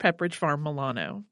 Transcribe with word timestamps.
Pepperidge 0.00 0.34
Farm 0.34 0.62
Milano. 0.62 1.24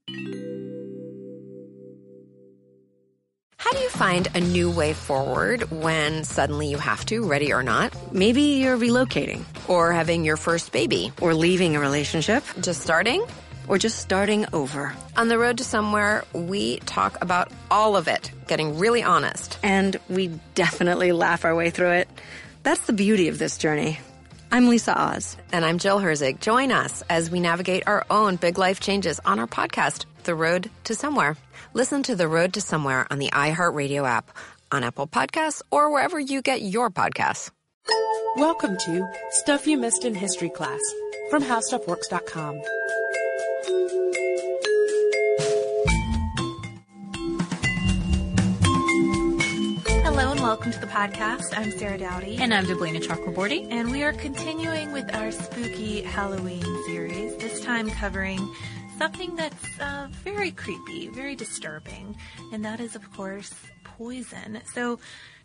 How 3.57 3.73
do 3.73 3.79
you 3.81 3.89
find 3.91 4.29
a 4.35 4.41
new 4.41 4.71
way 4.71 4.93
forward 4.93 5.71
when 5.71 6.23
suddenly 6.25 6.69
you 6.69 6.79
have 6.79 7.05
to, 7.07 7.27
ready 7.27 7.53
or 7.53 7.63
not? 7.63 7.93
Maybe 8.13 8.43
you're 8.63 8.79
relocating, 8.79 9.45
Or 9.69 9.93
having 9.93 10.25
your 10.25 10.37
first 10.37 10.71
baby? 10.73 11.13
or 11.21 11.35
leaving 11.35 11.75
a 11.77 11.81
relationship, 11.81 12.45
Just 12.61 12.83
starting? 12.83 13.25
or 13.67 13.77
just 13.77 13.99
starting 13.99 14.47
over. 14.55 14.95
On 15.17 15.29
the 15.29 15.39
road 15.39 15.59
to 15.59 15.65
somewhere, 15.65 16.25
we 16.33 16.79
talk 16.81 17.19
about 17.21 17.53
all 17.71 17.97
of 17.97 18.09
it, 18.09 18.31
getting 18.47 18.79
really 18.79 19.03
honest. 19.03 19.59
And 19.63 19.95
we 20.09 20.29
definitely 20.55 21.13
laugh 21.13 21.45
our 21.45 21.55
way 21.55 21.69
through 21.69 21.91
it. 21.93 22.09
That's 22.63 22.81
the 22.87 22.95
beauty 22.95 23.29
of 23.29 23.39
this 23.39 23.59
journey. 23.59 23.99
I'm 24.51 24.69
Lisa 24.69 24.99
Oz. 24.99 25.37
And 25.53 25.65
I'm 25.65 25.79
Jill 25.79 25.99
Herzig. 26.01 26.41
Join 26.41 26.73
us 26.73 27.03
as 27.11 27.31
we 27.31 27.39
navigate 27.41 27.83
our 27.87 28.07
own 28.11 28.37
big 28.37 28.57
life 28.59 28.81
changes 28.81 29.21
on 29.25 29.39
our 29.39 29.47
podcast, 29.47 30.07
The 30.25 30.35
Road 30.35 30.71
to 30.85 30.95
Somewhere. 30.95 31.37
Listen 31.75 32.03
to 32.05 32.17
The 32.17 32.29
Road 32.29 32.55
to 32.55 32.61
Somewhere 32.63 33.07
on 33.11 33.19
the 33.19 33.29
iHeartRadio 33.31 34.09
app, 34.09 34.31
on 34.73 34.85
Apple 34.85 35.07
Podcasts, 35.07 35.61
or 35.71 35.93
wherever 35.93 36.19
you 36.19 36.41
get 36.41 36.63
your 36.63 36.89
podcasts. 36.91 37.51
Welcome 38.37 38.77
to 38.79 39.07
Stuff 39.31 39.67
You 39.67 39.77
Missed 39.79 40.05
in 40.05 40.15
History 40.15 40.51
Class 40.51 40.81
from 41.31 41.43
HowStuffWorks.com. 41.43 42.63
welcome 50.49 50.73
to 50.73 50.81
the 50.81 50.87
podcast. 50.87 51.53
I'm 51.59 51.71
Sarah 51.73 51.99
Dowdy. 51.99 52.39
And 52.39 52.55
I'm 52.55 52.65
Deblina 52.65 53.03
Chakraborty. 53.03 53.71
And 53.71 53.91
we 53.91 54.03
are 54.03 54.15
continuing 54.15 54.93
with 54.93 55.15
our 55.15 55.31
spooky 55.31 56.01
Halloween 56.01 56.65
series, 56.87 57.37
this 57.37 57.61
time 57.61 57.91
covering 57.91 58.39
something 58.97 59.37
that's 59.37 59.79
uh, 59.79 60.09
very 60.25 60.51
creepy, 60.53 61.09
very 61.09 61.37
disturbing, 61.37 62.17
and 62.51 62.65
that 62.65 62.81
is, 62.81 62.97
of 62.97 63.13
course, 63.13 63.53
poison. 63.85 64.63
So, 64.73 64.99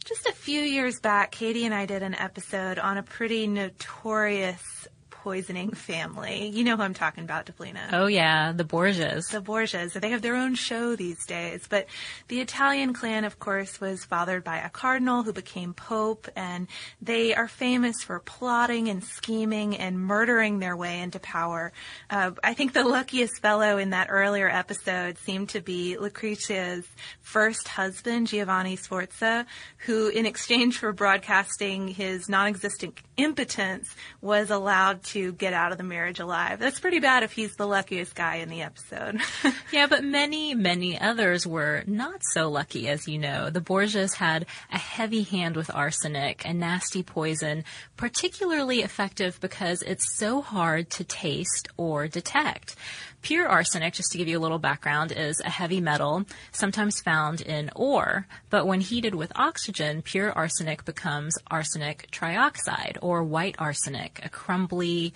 just 0.06 0.26
a 0.26 0.32
few 0.32 0.62
years 0.62 1.02
back, 1.02 1.32
Katie 1.32 1.66
and 1.66 1.74
I 1.74 1.86
did 1.86 2.02
an 2.02 2.16
episode 2.16 2.80
on 2.80 2.98
a 2.98 3.04
pretty 3.04 3.46
notorious 3.46 4.88
poisoning 5.24 5.72
family. 5.72 6.48
You 6.50 6.66
know 6.66 6.76
who 6.76 6.84
I'm 6.84 6.94
talking 6.94 7.24
about, 7.24 7.46
Deblina. 7.46 7.94
Oh 7.94 8.08
yeah, 8.08 8.52
the 8.52 8.66
Borgias. 8.66 9.30
the 9.32 9.40
Borgias. 9.40 9.94
They 9.94 10.10
have 10.10 10.22
their 10.22 10.36
own 10.36 10.56
show 10.56 10.98
these 10.98 11.26
days. 11.26 11.66
But 11.70 11.88
the 12.28 12.42
Italian 12.42 12.92
clan, 12.94 13.24
of 13.24 13.40
course, 13.40 13.80
was 13.80 14.04
fathered 14.04 14.44
by 14.44 14.58
a 14.58 14.70
cardinal 14.70 15.24
who 15.24 15.32
became 15.32 15.74
pope, 15.74 16.28
and 16.36 16.68
they 17.02 17.34
are 17.34 17.48
famous 17.48 18.04
for 18.04 18.20
plotting 18.20 18.90
and 18.90 19.02
scheming 19.02 19.78
and 19.78 19.98
murdering 19.98 20.60
their 20.60 20.76
way 20.76 21.00
into 21.00 21.20
power. 21.20 21.72
Uh, 22.10 22.32
I 22.44 22.54
think 22.54 22.74
the 22.74 22.84
luckiest 22.84 23.42
fellow 23.42 23.78
in 23.78 23.92
that 23.92 24.08
earlier 24.10 24.50
episode 24.50 25.18
seemed 25.20 25.50
to 25.50 25.62
be 25.62 25.96
Lucrezia's 25.98 26.86
first 27.22 27.70
husband, 27.70 28.28
Giovanni 28.28 28.76
Sforza, 28.76 29.46
who, 29.86 30.10
in 30.10 30.26
exchange 30.26 30.80
for 30.80 30.92
broadcasting 30.92 31.88
his 31.88 32.28
non-existent 32.28 33.00
impotence, 33.16 33.96
was 34.20 34.50
allowed 34.50 35.02
to 35.14 35.32
get 35.34 35.54
out 35.54 35.72
of 35.72 35.78
the 35.78 35.84
marriage 35.84 36.20
alive. 36.20 36.60
That's 36.60 36.80
pretty 36.80 37.00
bad 37.00 37.24
if 37.24 37.32
he's 37.32 37.56
the 37.56 37.66
luckiest 37.68 38.14
guy 38.16 38.36
in 38.38 38.50
the 38.50 38.62
episode. 38.62 39.20
Yeah, 39.72 39.88
but 39.88 40.04
many, 40.04 40.54
many 40.54 41.00
others 41.02 41.48
were 41.48 41.84
not 41.88 42.22
so 42.24 42.48
lucky, 42.52 42.88
as 42.88 43.08
you 43.08 43.18
know. 43.18 43.50
The 43.50 43.60
Borgias 43.60 44.14
had 44.14 44.46
a 44.72 44.78
heavy 44.78 45.24
hand 45.24 45.56
with 45.56 45.74
arsenic, 45.74 46.46
a 46.46 46.54
nasty 46.54 47.02
poison, 47.02 47.64
particularly 47.98 48.82
effective 48.84 49.40
because 49.42 49.82
it's 49.82 50.16
so 50.16 50.42
hard 50.42 50.92
to 50.92 51.04
taste 51.04 51.70
or 51.76 52.08
detect. 52.08 52.76
Pure 53.24 53.48
arsenic, 53.48 53.94
just 53.94 54.12
to 54.12 54.18
give 54.18 54.28
you 54.28 54.38
a 54.38 54.42
little 54.44 54.60
background, 54.60 55.14
is 55.14 55.40
a 55.40 55.50
heavy 55.50 55.80
metal, 55.80 56.26
sometimes 56.52 57.00
found 57.00 57.40
in 57.40 57.72
ore, 57.74 58.28
but 58.50 58.68
when 58.68 58.82
heated 58.82 59.16
with 59.16 59.32
oxygen, 59.38 60.02
pure 60.02 60.30
arsenic 60.34 60.84
becomes 60.84 61.38
arsenic 61.50 62.10
trioxide, 62.12 62.98
or 63.02 63.24
white 63.24 63.56
arsenic, 63.58 64.20
a 64.24 64.30
crumbly 64.30 65.14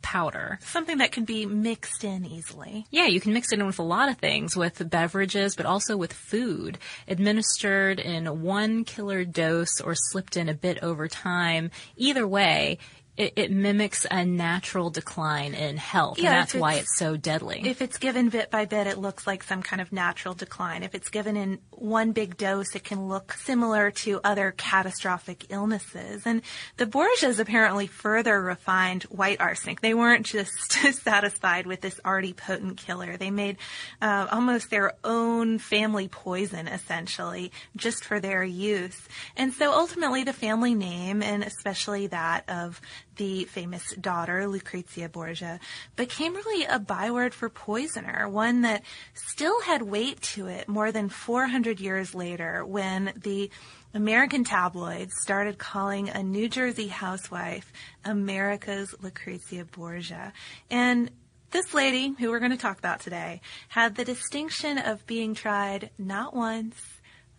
powder. 0.00 0.58
Something 0.62 0.96
that 0.98 1.12
can 1.12 1.26
be 1.26 1.44
mixed 1.44 2.02
in 2.02 2.24
easily. 2.24 2.86
Yeah, 2.90 3.04
you 3.06 3.20
can 3.20 3.34
mix 3.34 3.52
it 3.52 3.58
in 3.58 3.66
with 3.66 3.78
a 3.78 3.82
lot 3.82 4.08
of 4.08 4.16
things, 4.16 4.56
with 4.56 4.88
beverages, 4.88 5.54
but 5.54 5.66
also 5.66 5.98
with 5.98 6.14
food. 6.14 6.78
Administered 7.06 8.00
in 8.00 8.42
one 8.42 8.84
killer 8.84 9.26
dose 9.26 9.82
or 9.82 9.94
slipped 9.94 10.38
in 10.38 10.48
a 10.48 10.54
bit 10.54 10.78
over 10.82 11.08
time. 11.08 11.70
Either 11.96 12.26
way, 12.26 12.78
it, 13.20 13.32
it 13.36 13.50
mimics 13.50 14.06
a 14.10 14.24
natural 14.24 14.88
decline 14.90 15.52
in 15.54 15.76
health, 15.76 16.18
Yeah, 16.18 16.30
and 16.30 16.36
that's 16.40 16.54
why 16.54 16.72
it's- 16.72 16.84
it's 16.86 16.98
so 16.98 17.16
deadly. 17.16 17.60
If 17.64 17.82
it's 17.82 17.98
given 17.98 18.30
bit 18.30 18.50
by 18.50 18.64
bit, 18.64 18.86
it 18.86 18.96
looks 18.96 19.26
like 19.26 19.42
some 19.42 19.62
kind 19.62 19.82
of 19.82 19.92
natural 19.92 20.32
decline. 20.34 20.82
If 20.82 20.94
it's 20.94 21.10
given 21.10 21.36
in 21.36 21.58
one 21.70 22.12
big 22.12 22.36
dose, 22.38 22.74
it 22.74 22.84
can 22.84 23.08
look 23.08 23.34
similar 23.34 23.90
to 23.90 24.20
other 24.24 24.52
catastrophic 24.56 25.46
illnesses. 25.50 26.22
And 26.24 26.40
the 26.78 26.86
Borgias 26.86 27.38
apparently 27.38 27.86
further 27.86 28.40
refined 28.40 29.02
white 29.04 29.40
arsenic. 29.40 29.80
They 29.82 29.92
weren't 29.94 30.24
just 30.24 30.72
satisfied 31.02 31.66
with 31.66 31.80
this 31.82 32.00
already 32.04 32.32
potent 32.32 32.78
killer. 32.78 33.16
They 33.18 33.30
made 33.30 33.58
uh, 34.00 34.28
almost 34.32 34.70
their 34.70 34.94
own 35.04 35.58
family 35.58 36.08
poison, 36.08 36.66
essentially, 36.68 37.52
just 37.76 38.04
for 38.04 38.20
their 38.20 38.42
use. 38.42 38.98
And 39.36 39.52
so 39.52 39.72
ultimately, 39.72 40.24
the 40.24 40.32
family 40.32 40.74
name, 40.74 41.22
and 41.22 41.42
especially 41.44 42.06
that 42.08 42.48
of 42.48 42.80
the 43.16 43.44
famous 43.44 43.94
daughter, 43.96 44.46
Lucrezia 44.46 45.08
Borgia, 45.08 45.60
became 45.96 46.34
really 46.34 46.64
a 46.64 46.78
byword 46.78 47.34
for 47.34 47.48
poisoner, 47.48 48.28
one 48.28 48.62
that 48.62 48.82
still 49.14 49.60
had 49.62 49.82
weight 49.82 50.20
to 50.22 50.46
it 50.46 50.68
more 50.68 50.92
than 50.92 51.08
400 51.08 51.80
years 51.80 52.14
later 52.14 52.64
when 52.64 53.12
the 53.16 53.50
American 53.92 54.44
tabloids 54.44 55.12
started 55.20 55.58
calling 55.58 56.08
a 56.08 56.22
New 56.22 56.48
Jersey 56.48 56.86
housewife 56.86 57.72
America's 58.04 58.94
Lucrezia 59.00 59.64
Borgia. 59.64 60.32
And 60.70 61.10
this 61.50 61.74
lady, 61.74 62.14
who 62.18 62.30
we're 62.30 62.38
going 62.38 62.52
to 62.52 62.56
talk 62.56 62.78
about 62.78 63.00
today, 63.00 63.40
had 63.68 63.96
the 63.96 64.04
distinction 64.04 64.78
of 64.78 65.06
being 65.06 65.34
tried 65.34 65.90
not 65.98 66.34
once, 66.34 66.76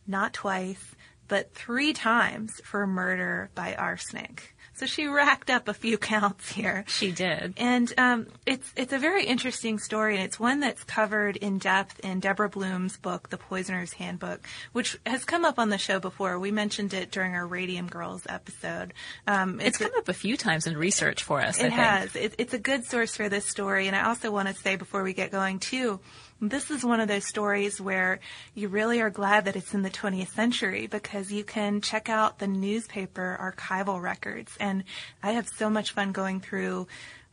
not 0.05 0.33
twice, 0.33 0.95
but 1.29 1.53
three 1.53 1.93
times 1.93 2.59
for 2.65 2.85
murder 2.85 3.49
by 3.55 3.73
arsenic. 3.75 4.53
So 4.73 4.85
she 4.87 5.05
racked 5.05 5.49
up 5.49 5.67
a 5.67 5.73
few 5.73 5.97
counts 5.99 6.51
here. 6.51 6.85
she 6.87 7.11
did. 7.11 7.53
And 7.57 7.93
um, 7.97 8.27
it's 8.45 8.71
it's 8.75 8.93
a 8.93 8.97
very 8.97 9.25
interesting 9.25 9.77
story, 9.79 10.15
and 10.15 10.23
it's 10.23 10.39
one 10.39 10.59
that's 10.61 10.83
covered 10.83 11.37
in 11.37 11.59
depth 11.59 11.99
in 11.99 12.19
Deborah 12.19 12.49
Blum's 12.49 12.97
book, 12.97 13.29
The 13.29 13.37
Poisoner's 13.37 13.93
Handbook, 13.93 14.41
which 14.71 14.97
has 15.05 15.23
come 15.25 15.45
up 15.45 15.59
on 15.59 15.69
the 15.69 15.77
show 15.77 15.99
before. 15.99 16.39
We 16.39 16.51
mentioned 16.51 16.93
it 16.93 17.11
during 17.11 17.35
our 17.35 17.45
Radium 17.45 17.87
Girls 17.87 18.23
episode. 18.27 18.93
Um, 19.27 19.59
It's 19.59 19.79
a- 19.79 19.83
come 19.83 19.91
up 19.97 20.09
a 20.09 20.13
few 20.13 20.35
times 20.37 20.65
in 20.65 20.75
research 20.77 21.21
for 21.23 21.41
us, 21.41 21.57
I 21.59 21.65
it 21.65 21.69
think. 21.69 21.73
has. 21.73 22.15
It, 22.15 22.35
it's 22.39 22.53
a 22.53 22.59
good 22.59 22.85
source 22.85 23.15
for 23.15 23.29
this 23.29 23.45
story. 23.45 23.87
And 23.87 23.95
I 23.95 24.05
also 24.07 24.31
want 24.31 24.47
to 24.47 24.53
say 24.55 24.77
before 24.77 25.03
we 25.03 25.13
get 25.13 25.31
going, 25.31 25.59
too, 25.59 25.99
this 26.41 26.71
is 26.71 26.83
one 26.83 26.99
of 26.99 27.07
those 27.07 27.25
stories 27.25 27.79
where 27.79 28.19
you 28.55 28.67
really 28.67 28.99
are 28.99 29.11
glad 29.11 29.45
that 29.45 29.55
it's 29.55 29.75
in 29.75 29.83
the 29.83 29.91
20th 29.91 30.29
century 30.29 30.87
because 30.87 31.31
you 31.31 31.43
can 31.43 31.81
check 31.81 32.09
out 32.09 32.39
the 32.39 32.47
newspaper 32.47 33.37
archival 33.39 34.01
records. 34.01 34.51
And 34.59 34.83
I 35.21 35.33
have 35.33 35.47
so 35.47 35.69
much 35.69 35.91
fun 35.91 36.11
going 36.11 36.39
through 36.39 36.87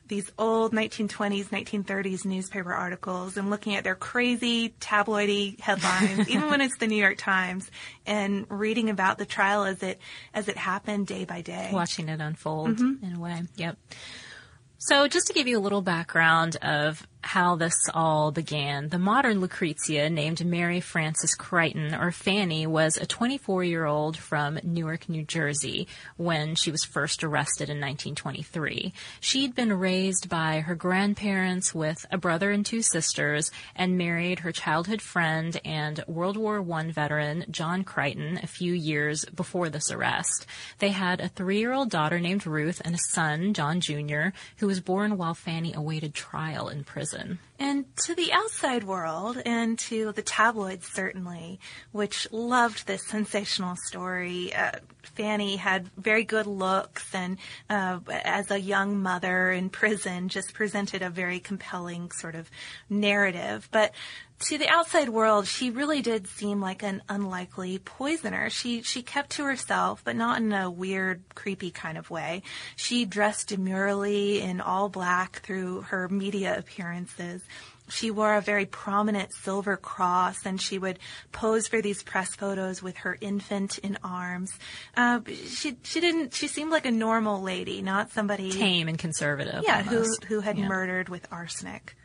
these 0.09 0.31
old 0.39 0.73
1920s, 0.73 1.47
1930s 1.47 2.25
newspaper 2.25 2.73
articles 2.73 3.37
and 3.37 3.51
looking 3.51 3.77
at 3.77 3.85
their 3.85 3.95
crazy 3.95 4.71
tabloidy 4.81 5.59
headlines, 5.61 6.29
even 6.29 6.49
when 6.49 6.61
it's 6.61 6.77
the 6.79 6.87
New 6.87 6.97
York 6.97 7.19
Times, 7.19 7.71
and 8.07 8.47
reading 8.49 8.91
about 8.91 9.19
the 9.19 9.27
trial 9.27 9.65
as 9.65 9.83
it 9.83 10.01
as 10.35 10.49
it 10.49 10.57
happened 10.57 11.07
day 11.07 11.25
by 11.25 11.43
day. 11.43 11.71
watching 11.73 12.09
it 12.09 12.21
unfold 12.21 12.77
mm-hmm. 12.77 13.05
in 13.05 13.17
a 13.17 13.21
way. 13.21 13.43
Yep. 13.57 13.79
So 14.79 15.09
just 15.09 15.27
to 15.27 15.33
give 15.33 15.49
you 15.49 15.59
a 15.59 15.61
little 15.61 15.83
background 15.83 16.57
of 16.63 17.07
how 17.23 17.57
this 17.57 17.75
all 17.93 18.31
began. 18.31 18.89
The 18.89 18.99
modern 18.99 19.41
Lucrezia, 19.41 20.09
named 20.09 20.45
Mary 20.45 20.81
Frances 20.81 21.35
Creighton, 21.35 21.95
or 21.95 22.13
Fanny, 22.13 22.67
was 22.67 22.97
a 22.97 23.07
24 23.07 23.65
year 23.65 23.85
old 23.85 24.17
from 24.17 24.59
Newark, 24.63 25.09
New 25.09 25.25
Jersey, 25.25 25.89
when 26.17 26.55
she 26.55 26.71
was 26.71 26.85
first 26.85 27.25
arrested 27.25 27.71
in 27.71 27.81
1923. 27.81 28.93
She'd 29.21 29.55
been 29.55 29.73
raised 29.73 30.29
by 30.29 30.61
her 30.61 30.75
grandparents 30.75 31.75
with 31.75 32.07
a 32.11 32.19
brother 32.19 32.51
and 32.51 32.65
two 32.65 32.83
sisters, 32.83 33.51
and 33.75 33.99
married 33.99 34.41
her 34.41 34.53
childhood 34.53 35.03
friend 35.03 35.61
and 35.65 36.05
World 36.07 36.37
War 36.37 36.65
I 36.73 36.91
veteran 36.93 37.45
John 37.51 37.83
Creighton 37.83 38.39
a 38.43 38.47
few 38.47 38.73
years 38.73 39.25
before 39.25 39.69
this 39.69 39.91
arrest. 39.91 40.47
They 40.79 40.91
had 40.91 41.21
a 41.21 41.29
three 41.29 41.59
year 41.59 41.73
old 41.73 41.91
daughter 41.91 42.21
named 42.21 42.47
Ruth 42.47 42.81
and 42.85 42.95
a 42.95 42.99
son, 43.11 43.55
John 43.55 43.81
Jr., 43.81 44.29
who 44.59 44.67
was 44.67 44.81
born 44.81 45.17
while 45.17 45.35
Fanny 45.35 45.75
awaited 45.75 46.15
trial 46.15 46.69
in 46.69 46.85
prison 46.85 47.08
prison. 47.11 47.39
And 47.59 47.85
to 48.05 48.15
the 48.15 48.33
outside 48.33 48.85
world 48.85 49.41
and 49.45 49.79
to 49.81 50.13
the 50.13 50.23
tabloids, 50.23 50.87
certainly, 50.87 51.59
which 51.93 52.31
loved 52.31 52.87
this 52.87 53.07
sensational 53.07 53.77
story. 53.87 54.55
Uh, 54.55 54.73
Fanny 55.03 55.57
had 55.57 55.91
very 55.97 56.25
good 56.25 56.47
looks 56.47 57.13
and, 57.15 57.39
uh, 57.69 57.99
as 58.09 58.51
a 58.51 58.61
young 58.61 59.01
mother 59.01 59.51
in 59.51 59.71
prison, 59.71 60.29
just 60.29 60.55
presented 60.55 61.03
a 61.03 61.11
very 61.11 61.41
compelling 61.41 62.11
sort 62.13 62.35
of 62.35 62.51
narrative. 62.89 63.69
But 63.73 63.93
to 64.41 64.59
the 64.59 64.69
outside 64.69 65.09
world, 65.09 65.47
she 65.47 65.71
really 65.71 66.01
did 66.01 66.27
seem 66.29 66.61
like 66.61 66.83
an 66.83 67.03
unlikely 67.09 67.79
poisoner. 67.79 68.51
She 68.51 68.83
she 68.83 69.03
kept 69.03 69.31
to 69.31 69.45
herself, 69.45 70.03
but 70.05 70.17
not 70.17 70.41
in 70.41 70.53
a 70.53 70.71
weird, 70.71 71.23
creepy 71.35 71.71
kind 71.71 71.99
of 71.99 72.11
way. 72.11 72.43
She 72.77 73.05
dressed 73.05 73.49
demurely 73.49 74.41
in 74.41 74.61
all 74.61 74.89
black 74.89 75.41
through 75.43 75.83
her 75.83 76.09
media 76.09 76.57
appearances. 76.59 77.43
She 77.91 78.11
wore 78.11 78.35
a 78.35 78.43
very 78.43 78.67
prominent 78.67 79.33
silver 79.33 79.79
cross, 79.79 80.45
and 80.45 80.61
she 80.61 80.79
would 80.79 80.99
pose 81.33 81.67
for 81.69 81.81
these 81.81 82.03
press 82.03 82.35
photos 82.37 82.83
with 82.83 82.99
her 82.99 83.17
infant 83.19 83.79
in 83.79 83.97
arms. 84.05 84.53
Uh, 84.95 85.21
she 85.47 85.77
she 85.83 86.01
didn't. 86.01 86.35
She 86.35 86.49
seemed 86.49 86.71
like 86.71 86.85
a 86.87 86.91
normal 86.91 87.41
lady, 87.43 87.81
not 87.81 88.11
somebody 88.13 88.51
tame 88.53 88.89
and 88.89 88.99
conservative. 88.99 89.63
Yeah, 89.67 89.85
almost. 89.89 90.25
who 90.25 90.35
who 90.37 90.41
had 90.43 90.59
Yeah. 90.59 90.69
murdered 90.69 91.09
with 91.09 91.27
arsenic. 91.33 91.97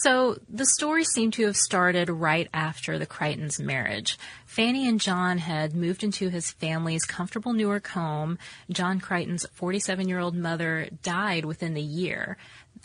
So 0.00 0.36
the 0.46 0.66
story 0.66 1.04
seemed 1.04 1.32
to 1.34 1.46
have 1.46 1.56
started 1.56 2.10
right 2.10 2.48
after 2.52 2.98
the 2.98 3.06
Creightons' 3.06 3.58
marriage. 3.58 4.18
Fanny 4.44 4.86
and 4.86 5.00
John 5.00 5.38
had 5.38 5.74
moved 5.74 6.04
into 6.04 6.28
his 6.28 6.50
family's 6.50 7.06
comfortable 7.06 7.54
Newark 7.54 7.86
home. 7.88 8.38
John 8.70 9.00
Creighton's 9.00 9.46
47 9.54 10.06
year 10.06 10.18
old 10.18 10.36
mother 10.36 10.90
died 11.02 11.46
within 11.46 11.72
the 11.72 11.80
year 11.80 12.36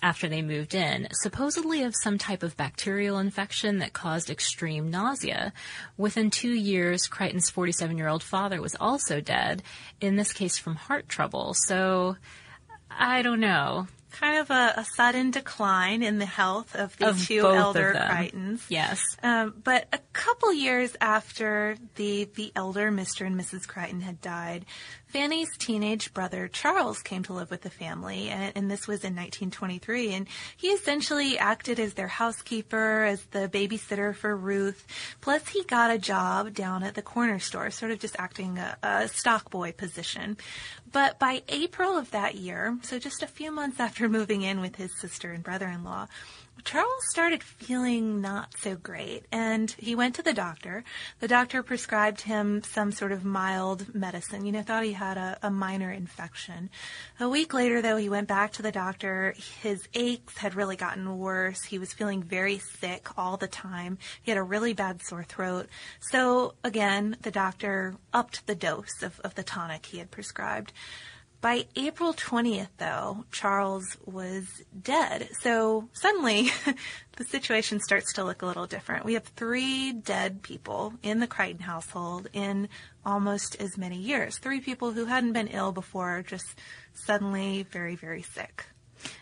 after 0.01 0.29
they 0.29 0.41
moved 0.41 0.73
in, 0.73 1.09
supposedly 1.11 1.83
of 1.83 1.95
some 2.01 2.17
type 2.17 2.43
of 2.43 2.55
bacterial 2.55 3.19
infection 3.19 3.79
that 3.79 3.91
caused 3.91 4.29
extreme 4.29 4.89
nausea. 4.89 5.51
Within 5.97 6.29
two 6.29 6.53
years, 6.53 7.07
Creighton's 7.07 7.49
47 7.49 7.97
year 7.97 8.07
old 8.07 8.23
father 8.23 8.61
was 8.61 8.75
also 8.79 9.19
dead, 9.19 9.63
in 9.99 10.15
this 10.15 10.31
case 10.31 10.57
from 10.57 10.75
heart 10.75 11.09
trouble. 11.09 11.53
So, 11.55 12.15
I 12.89 13.21
don't 13.21 13.41
know. 13.41 13.87
Kind 14.11 14.39
of 14.39 14.49
a, 14.49 14.73
a 14.77 14.85
sudden 14.95 15.31
decline 15.31 16.03
in 16.03 16.19
the 16.19 16.25
health 16.25 16.75
of 16.75 16.95
the 16.97 17.09
Of 17.09 17.25
two 17.25 17.47
elder. 17.47 17.93
Creightons. 17.95 18.61
Yes. 18.69 19.01
Um, 19.23 19.55
but 19.63 19.87
a 19.93 19.99
couple 20.13 20.53
years 20.53 20.95
after 20.99 21.77
the 21.95 22.29
the 22.35 22.51
elder 22.55 22.91
Mr. 22.91 23.25
and 23.25 23.39
Mrs. 23.39 23.67
Creighton 23.67 24.01
had 24.01 24.21
died, 24.21 24.65
Fanny's 25.11 25.57
teenage 25.57 26.13
brother 26.13 26.47
Charles 26.47 27.01
came 27.01 27.21
to 27.23 27.33
live 27.33 27.51
with 27.51 27.63
the 27.63 27.69
family, 27.69 28.29
and, 28.29 28.53
and 28.55 28.71
this 28.71 28.87
was 28.87 29.03
in 29.03 29.13
1923. 29.13 30.13
And 30.13 30.27
he 30.55 30.67
essentially 30.67 31.37
acted 31.37 31.81
as 31.81 31.95
their 31.95 32.07
housekeeper, 32.07 33.03
as 33.03 33.21
the 33.25 33.49
babysitter 33.49 34.15
for 34.15 34.33
Ruth. 34.33 34.87
Plus, 35.19 35.49
he 35.49 35.65
got 35.65 35.91
a 35.91 35.97
job 35.97 36.53
down 36.53 36.83
at 36.83 36.95
the 36.95 37.01
corner 37.01 37.39
store, 37.39 37.71
sort 37.71 37.91
of 37.91 37.99
just 37.99 38.15
acting 38.19 38.57
a, 38.57 38.77
a 38.81 39.07
stock 39.09 39.49
boy 39.49 39.73
position. 39.73 40.37
But 40.89 41.19
by 41.19 41.43
April 41.49 41.97
of 41.97 42.11
that 42.11 42.35
year, 42.35 42.77
so 42.81 42.97
just 42.97 43.21
a 43.21 43.27
few 43.27 43.51
months 43.51 43.81
after 43.81 44.07
moving 44.09 44.43
in 44.43 44.61
with 44.61 44.77
his 44.77 44.97
sister 44.97 45.33
and 45.33 45.43
brother-in-law, 45.43 46.07
Charles 46.63 47.03
started 47.09 47.42
feeling 47.42 48.21
not 48.21 48.53
so 48.57 48.75
great 48.75 49.25
and 49.31 49.71
he 49.80 49.95
went 49.95 50.15
to 50.15 50.21
the 50.21 50.33
doctor. 50.33 50.83
The 51.19 51.27
doctor 51.27 51.63
prescribed 51.63 52.21
him 52.21 52.62
some 52.63 52.92
sort 52.92 53.12
of 53.12 53.25
mild 53.25 53.94
medicine, 53.95 54.45
you 54.45 54.51
know, 54.51 54.62
thought 54.62 54.83
he 54.83 54.94
had 54.94 55.18
a, 55.18 55.39
a 55.42 55.50
minor 55.50 55.92
infection. 55.92 56.69
A 57.19 57.27
week 57.27 57.53
later, 57.53 57.81
though, 57.81 57.98
he 57.98 58.09
went 58.09 58.27
back 58.27 58.53
to 58.53 58.62
the 58.62 58.71
doctor. 58.71 59.33
His 59.62 59.88
aches 59.94 60.38
had 60.38 60.56
really 60.56 60.75
gotten 60.75 61.18
worse. 61.18 61.63
He 61.63 61.80
was 61.80 61.94
feeling 61.94 62.21
very 62.21 62.59
sick 62.59 63.09
all 63.18 63.38
the 63.38 63.48
time. 63.48 63.98
He 64.21 64.31
had 64.31 64.38
a 64.38 64.44
really 64.44 64.74
bad 64.74 65.01
sore 65.01 65.24
throat. 65.24 65.68
So, 66.00 66.53
again, 66.63 67.18
the 67.21 67.31
doctor 67.31 67.95
upped 68.13 68.45
the 68.45 68.56
dose 68.56 69.01
of, 69.01 69.19
of 69.21 69.36
the 69.36 69.44
tonic 69.44 69.88
he 69.88 69.98
had 69.98 70.12
prescribed. 70.12 70.74
By 71.41 71.65
April 71.75 72.13
20th, 72.13 72.67
though, 72.77 73.25
Charles 73.31 73.97
was 74.05 74.45
dead. 74.79 75.27
So 75.41 75.89
suddenly, 75.91 76.51
the 77.17 77.23
situation 77.25 77.79
starts 77.79 78.13
to 78.13 78.23
look 78.23 78.43
a 78.43 78.45
little 78.45 78.67
different. 78.67 79.05
We 79.05 79.15
have 79.15 79.23
three 79.23 79.91
dead 79.91 80.43
people 80.43 80.93
in 81.01 81.19
the 81.19 81.25
Creighton 81.25 81.63
household 81.63 82.27
in 82.31 82.69
almost 83.03 83.55
as 83.59 83.75
many 83.75 83.97
years. 83.97 84.38
Three 84.38 84.61
people 84.61 84.91
who 84.91 85.05
hadn't 85.05 85.33
been 85.33 85.47
ill 85.47 85.71
before, 85.71 86.23
just 86.27 86.45
suddenly 86.93 87.63
very, 87.71 87.95
very 87.95 88.21
sick. 88.21 88.65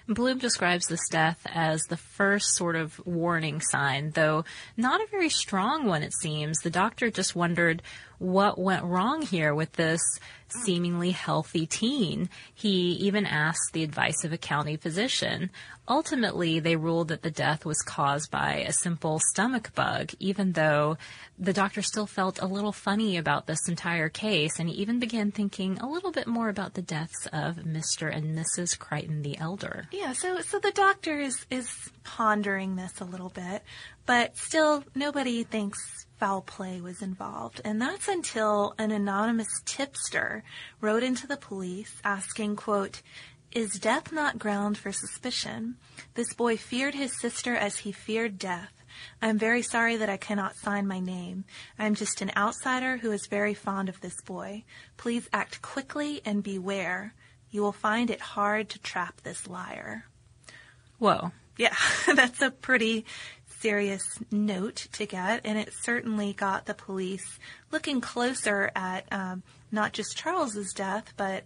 Blum 0.09 0.39
describes 0.39 0.87
this 0.87 1.07
death 1.09 1.39
as 1.45 1.83
the 1.83 1.95
first 1.95 2.55
sort 2.55 2.75
of 2.75 2.99
warning 3.05 3.61
sign, 3.61 4.11
though 4.11 4.43
not 4.75 5.01
a 5.01 5.07
very 5.07 5.29
strong 5.29 5.85
one, 5.85 6.03
it 6.03 6.13
seems. 6.13 6.59
The 6.59 6.69
doctor 6.69 7.09
just 7.09 7.35
wondered 7.35 7.81
what 8.19 8.59
went 8.59 8.83
wrong 8.83 9.21
here 9.21 9.55
with 9.55 9.73
this 9.73 10.01
seemingly 10.63 11.11
healthy 11.11 11.65
teen. 11.65 12.29
He 12.53 12.91
even 12.93 13.25
asked 13.25 13.71
the 13.73 13.83
advice 13.83 14.23
of 14.23 14.33
a 14.33 14.37
county 14.37 14.77
physician. 14.77 15.49
Ultimately, 15.87 16.59
they 16.59 16.75
ruled 16.75 17.07
that 17.07 17.23
the 17.23 17.31
death 17.31 17.65
was 17.65 17.81
caused 17.81 18.29
by 18.29 18.57
a 18.57 18.73
simple 18.73 19.19
stomach 19.31 19.73
bug, 19.73 20.11
even 20.19 20.53
though 20.53 20.97
the 21.37 21.53
doctor 21.53 21.81
still 21.81 22.05
felt 22.05 22.41
a 22.41 22.47
little 22.47 22.71
funny 22.71 23.17
about 23.17 23.47
this 23.47 23.67
entire 23.67 24.09
case, 24.09 24.59
and 24.59 24.69
he 24.69 24.75
even 24.75 24.99
began 24.99 25.31
thinking 25.31 25.79
a 25.79 25.89
little 25.89 26.11
bit 26.11 26.27
more 26.27 26.49
about 26.49 26.73
the 26.73 26.81
deaths 26.81 27.27
of 27.31 27.57
Mr. 27.57 28.13
and 28.13 28.37
Mrs. 28.37 28.77
Creighton 28.77 29.21
the 29.21 29.37
Elder. 29.37 29.87
Yeah, 29.91 30.13
so 30.13 30.41
so 30.41 30.59
the 30.59 30.71
doctor 30.71 31.19
is 31.19 31.45
is 31.49 31.69
pondering 32.03 32.75
this 32.75 32.99
a 32.99 33.05
little 33.05 33.29
bit, 33.29 33.63
but 34.05 34.37
still 34.37 34.83
nobody 34.93 35.43
thinks 35.43 36.07
foul 36.19 36.41
play 36.41 36.81
was 36.81 37.01
involved. 37.01 37.61
And 37.63 37.81
that's 37.81 38.07
until 38.07 38.73
an 38.77 38.91
anonymous 38.91 39.61
tipster 39.65 40.43
wrote 40.81 41.03
into 41.03 41.25
the 41.25 41.37
police 41.37 41.93
asking, 42.03 42.57
quote, 42.57 43.01
is 43.51 43.79
death 43.79 44.11
not 44.11 44.37
ground 44.37 44.77
for 44.77 44.91
suspicion? 44.91 45.77
This 46.13 46.33
boy 46.35 46.57
feared 46.57 46.93
his 46.93 47.19
sister 47.19 47.55
as 47.55 47.79
he 47.79 47.91
feared 47.91 48.37
death. 48.37 48.71
I 49.21 49.29
am 49.29 49.39
very 49.39 49.61
sorry 49.61 49.97
that 49.97 50.09
I 50.09 50.17
cannot 50.17 50.55
sign 50.57 50.85
my 50.85 50.99
name. 50.99 51.45
I 51.79 51.85
am 51.85 51.95
just 51.95 52.21
an 52.21 52.31
outsider 52.35 52.97
who 52.97 53.11
is 53.11 53.27
very 53.29 53.53
fond 53.53 53.89
of 53.89 54.01
this 54.01 54.21
boy. 54.21 54.65
Please 54.97 55.29
act 55.33 55.61
quickly 55.61 56.21
and 56.25 56.43
beware. 56.43 57.15
You 57.49 57.61
will 57.61 57.71
find 57.71 58.09
it 58.09 58.21
hard 58.21 58.69
to 58.69 58.79
trap 58.79 59.21
this 59.21 59.47
liar. 59.47 60.05
Whoa. 60.99 61.31
Yeah, 61.57 61.75
that's 62.15 62.41
a 62.41 62.51
pretty 62.51 63.05
serious 63.59 64.03
note 64.31 64.87
to 64.93 65.05
get, 65.05 65.41
and 65.45 65.57
it 65.57 65.73
certainly 65.81 66.33
got 66.33 66.65
the 66.65 66.73
police 66.73 67.39
looking 67.71 68.01
closer 68.01 68.71
at 68.75 69.05
um, 69.11 69.43
not 69.71 69.93
just 69.93 70.17
Charles's 70.17 70.73
death, 70.73 71.13
but 71.17 71.43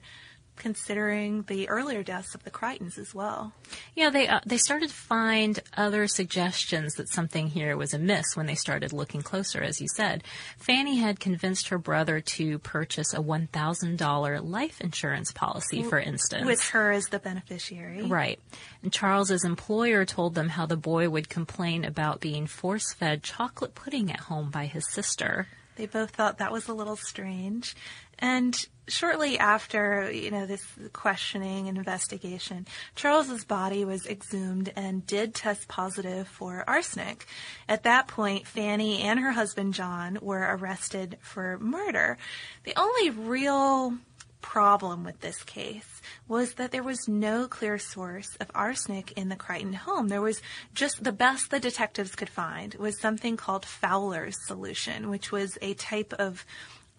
considering 0.55 1.43
the 1.43 1.67
earlier 1.69 2.03
deaths 2.03 2.36
of 2.36 2.43
the 2.43 2.51
Creightons 2.51 2.98
as 2.98 3.13
well. 3.13 3.53
Yeah, 3.95 4.10
they 4.10 4.27
uh, 4.27 4.39
they 4.45 4.57
started 4.57 4.89
to 4.89 4.95
find 4.95 5.60
other 5.75 6.07
suggestions 6.07 6.93
that 6.95 7.10
something 7.10 7.48
here 7.48 7.75
was 7.75 7.93
amiss 7.93 8.36
when 8.36 8.45
they 8.45 8.55
started 8.55 8.93
looking 8.93 9.22
closer. 9.22 9.62
As 9.62 9.81
you 9.81 9.88
said, 9.95 10.24
Fanny 10.57 10.98
had 10.98 11.19
convinced 11.19 11.69
her 11.69 11.77
brother 11.77 12.22
to 12.22 12.60
purchase 12.60 13.13
a 13.13 13.22
one 13.22 13.48
thousand 13.48 13.98
dollar 13.98 14.39
life 14.39 14.79
insurance 14.81 15.31
policy, 15.31 15.83
for 15.83 16.00
instance, 16.00 16.45
With 16.45 16.63
her 16.69 16.91
as 16.91 17.07
the 17.07 17.19
beneficiary. 17.19 18.03
Right. 18.03 18.39
And 18.81 18.91
Charles's 18.91 19.43
employer 19.43 20.05
told 20.05 20.36
them 20.36 20.50
how 20.50 20.65
the 20.65 20.77
boy 20.77 21.10
would 21.10 21.29
complain 21.29 21.86
about 21.86 22.19
being 22.19 22.48
force 22.48 22.93
fed 22.93 23.24
chocolate 23.24 23.75
pudding 23.75 24.12
at 24.12 24.19
home 24.22 24.50
by 24.51 24.65
his 24.65 24.88
sister. 24.89 25.48
They 25.75 25.88
both 25.88 26.12
thought 26.12 26.38
that 26.38 26.51
was 26.51 26.67
a 26.67 26.74
little 26.74 26.95
strange. 26.95 27.75
And 28.20 28.55
shortly 28.88 29.39
after, 29.39 30.12
you 30.12 30.32
know, 30.32 30.46
this 30.46 30.65
questioning 30.91 31.67
and 31.67 31.77
investigation, 31.77 32.67
Charles's 32.96 33.46
body 33.46 33.86
was 33.86 34.05
exhumed 34.05 34.72
and 34.75 35.05
did 35.05 35.34
test 35.34 35.67
positive 35.67 36.27
for 36.27 36.63
arsenic. 36.67 37.25
At 37.67 37.84
that 37.84 38.08
point, 38.08 38.48
Fanny 38.48 39.01
and 39.01 39.20
her 39.20 39.32
husband 39.32 39.74
John 39.74 40.20
were 40.22 40.55
arrested 40.58 41.17
for 41.22 41.58
murder. 41.60 42.17
The 42.63 42.74
only 42.77 43.10
real 43.10 43.98
problem 44.41 45.03
with 45.05 45.22
this 45.22 45.41
case 45.43 46.01
was 46.27 46.55
that 46.55 46.72
there 46.72 46.84
was 46.84 47.08
no 47.08 47.48
clear 47.48 47.79
source 47.79 48.36
of 48.41 48.51
arsenic 48.53 49.13
in 49.13 49.29
the 49.29 49.36
Creighton 49.36 49.74
home. 49.74 50.10
There 50.10 50.22
was 50.22 50.41
just 50.75 51.03
the 51.03 51.13
best 51.13 51.50
the 51.50 51.60
detectives 51.60 52.13
could 52.13 52.29
find 52.29 52.75
was 52.75 53.00
something 53.00 53.38
called 53.38 53.65
Fowler's 53.65 54.36
solution, 54.46 55.10
which 55.10 55.32
was 55.32 55.58
a 55.62 55.74
type 55.75 56.13
of 56.20 56.46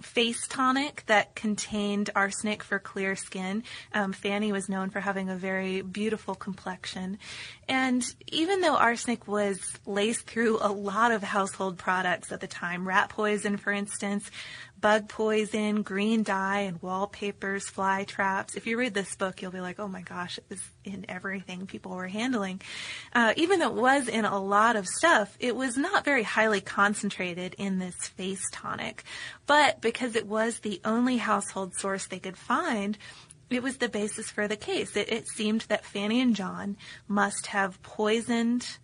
face 0.03 0.47
tonic 0.49 1.05
that 1.07 1.35
contained 1.35 2.11
arsenic 2.15 2.63
for 2.63 2.79
clear 2.79 3.17
skin. 3.17 3.63
Um, 3.93 4.13
Fanny 4.13 4.53
was 4.53 4.69
known 4.69 4.91
for 4.91 5.01
having 5.01 5.31
a 5.31 5.37
very 5.37 5.83
beautiful 5.83 6.35
complexion. 6.35 7.19
And 7.69 8.05
even 8.29 8.61
though 8.61 8.77
arsenic 8.77 9.27
was 9.27 9.61
laced 9.87 10.27
through 10.27 10.59
a 10.61 10.73
lot 10.73 11.13
of 11.13 11.23
household 11.23 11.79
products 11.79 12.33
at 12.33 12.41
the 12.41 12.47
time, 12.47 12.87
rat 12.87 13.09
poison, 13.09 13.57
for 13.57 13.73
instance, 13.73 14.31
bug 14.85 15.09
poison, 15.09 15.81
green 15.81 16.23
dye, 16.23 16.61
and 16.61 16.83
wallpapers, 16.83 17.67
fly 17.67 18.05
traps. 18.05 18.55
If 18.55 18.67
you 18.67 18.77
read 18.77 18.93
this 18.93 19.17
book, 19.17 19.41
you'll 19.41 19.51
be 19.51 19.63
like, 19.63 19.81
oh 19.81 19.89
my 19.89 20.03
gosh, 20.03 20.37
it 20.37 20.45
was 20.51 20.61
in 20.85 21.07
everything 21.09 21.67
people 21.67 21.93
were 21.93 22.07
handling. 22.07 22.61
Uh, 23.15 23.33
even 23.39 23.61
though 23.61 23.71
it 23.71 23.81
was 23.81 24.09
in 24.09 24.27
a 24.27 24.39
lot 24.39 24.77
of 24.77 24.87
stuff, 24.87 25.35
it 25.41 25.57
was 25.57 25.79
not 25.79 26.05
very 26.05 26.23
highly 26.23 26.61
concentrated 26.61 27.55
in 27.57 27.79
this 27.79 27.97
face 28.09 28.43
tonic. 28.53 29.05
But 29.47 29.81
because 29.81 30.17
it 30.17 30.27
was 30.27 30.59
the 30.59 30.83
only 30.85 31.17
household 31.17 31.75
source 31.77 32.07
they 32.07 32.19
could 32.19 32.37
find, 32.37 32.99
it 33.49 33.63
was 33.63 33.79
the 33.79 33.89
basis 33.89 34.31
for 34.31 34.47
the 34.49 34.55
case. 34.55 34.99
It, 34.99 35.11
it 35.11 35.29
seemed 35.29 35.63
that 35.63 35.87
Fanny 35.87 36.21
and 36.21 36.37
John 36.37 36.77
must 37.09 37.47
have 37.47 37.83
poisoned 37.83 38.77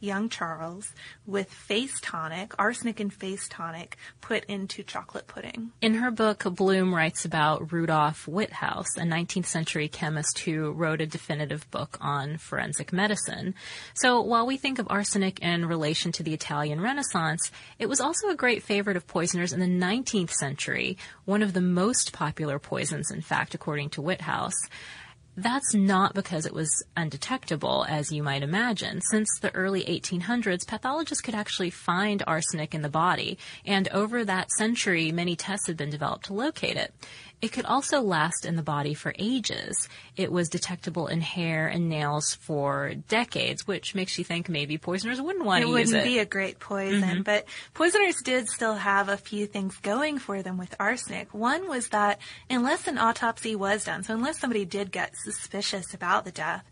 young 0.00 0.28
Charles 0.28 0.92
with 1.26 1.50
face 1.50 1.98
tonic, 2.00 2.54
arsenic 2.58 3.00
and 3.00 3.12
face 3.12 3.48
tonic, 3.48 3.96
put 4.20 4.44
into 4.44 4.82
chocolate 4.82 5.26
pudding. 5.26 5.72
In 5.80 5.94
her 5.94 6.10
book, 6.10 6.44
Blum 6.44 6.94
writes 6.94 7.24
about 7.24 7.72
Rudolf 7.72 8.26
Witthaus, 8.26 8.96
a 8.96 9.02
19th 9.02 9.46
century 9.46 9.88
chemist 9.88 10.40
who 10.40 10.72
wrote 10.72 11.00
a 11.00 11.06
definitive 11.06 11.70
book 11.70 11.98
on 12.00 12.36
forensic 12.36 12.92
medicine. 12.92 13.54
So 13.94 14.20
while 14.20 14.46
we 14.46 14.56
think 14.56 14.78
of 14.78 14.86
arsenic 14.90 15.40
in 15.40 15.66
relation 15.66 16.12
to 16.12 16.22
the 16.22 16.34
Italian 16.34 16.80
Renaissance, 16.80 17.50
it 17.78 17.88
was 17.88 18.00
also 18.00 18.28
a 18.28 18.36
great 18.36 18.62
favorite 18.62 18.96
of 18.96 19.06
poisoners 19.06 19.52
in 19.52 19.60
the 19.60 19.66
19th 19.66 20.30
century, 20.30 20.98
one 21.24 21.42
of 21.42 21.52
the 21.52 21.60
most 21.60 22.12
popular 22.12 22.58
poisons, 22.58 23.10
in 23.10 23.20
fact, 23.20 23.54
according 23.54 23.90
to 23.90 24.02
Witthaus. 24.02 24.52
That's 25.38 25.74
not 25.74 26.14
because 26.14 26.46
it 26.46 26.54
was 26.54 26.82
undetectable, 26.96 27.84
as 27.88 28.10
you 28.10 28.22
might 28.22 28.42
imagine. 28.42 29.02
Since 29.02 29.28
the 29.40 29.54
early 29.54 29.84
1800s, 29.84 30.66
pathologists 30.66 31.20
could 31.20 31.34
actually 31.34 31.68
find 31.68 32.22
arsenic 32.26 32.74
in 32.74 32.80
the 32.80 32.88
body, 32.88 33.36
and 33.66 33.86
over 33.88 34.24
that 34.24 34.50
century, 34.52 35.12
many 35.12 35.36
tests 35.36 35.66
had 35.66 35.76
been 35.76 35.90
developed 35.90 36.26
to 36.26 36.32
locate 36.32 36.78
it. 36.78 36.94
It 37.46 37.52
could 37.52 37.66
also 37.66 38.00
last 38.00 38.44
in 38.44 38.56
the 38.56 38.62
body 38.64 38.92
for 38.92 39.14
ages. 39.20 39.88
It 40.16 40.32
was 40.32 40.48
detectable 40.48 41.06
in 41.06 41.20
hair 41.20 41.68
and 41.68 41.88
nails 41.88 42.34
for 42.34 42.94
decades, 43.06 43.68
which 43.68 43.94
makes 43.94 44.18
you 44.18 44.24
think 44.24 44.48
maybe 44.48 44.78
poisoners 44.78 45.22
wouldn't 45.22 45.44
want 45.44 45.62
to 45.62 45.68
use 45.68 45.92
it. 45.92 45.94
It 45.94 45.98
wouldn't 45.98 46.12
be 46.12 46.18
a 46.18 46.24
great 46.24 46.58
poison, 46.58 47.02
mm-hmm. 47.02 47.22
but 47.22 47.46
poisoners 47.72 48.16
did 48.24 48.48
still 48.48 48.74
have 48.74 49.08
a 49.08 49.16
few 49.16 49.46
things 49.46 49.76
going 49.76 50.18
for 50.18 50.42
them 50.42 50.58
with 50.58 50.74
arsenic. 50.80 51.32
One 51.32 51.68
was 51.68 51.90
that 51.90 52.18
unless 52.50 52.88
an 52.88 52.98
autopsy 52.98 53.54
was 53.54 53.84
done, 53.84 54.02
so 54.02 54.14
unless 54.14 54.40
somebody 54.40 54.64
did 54.64 54.90
get 54.90 55.14
suspicious 55.16 55.94
about 55.94 56.24
the 56.24 56.32
death, 56.32 56.64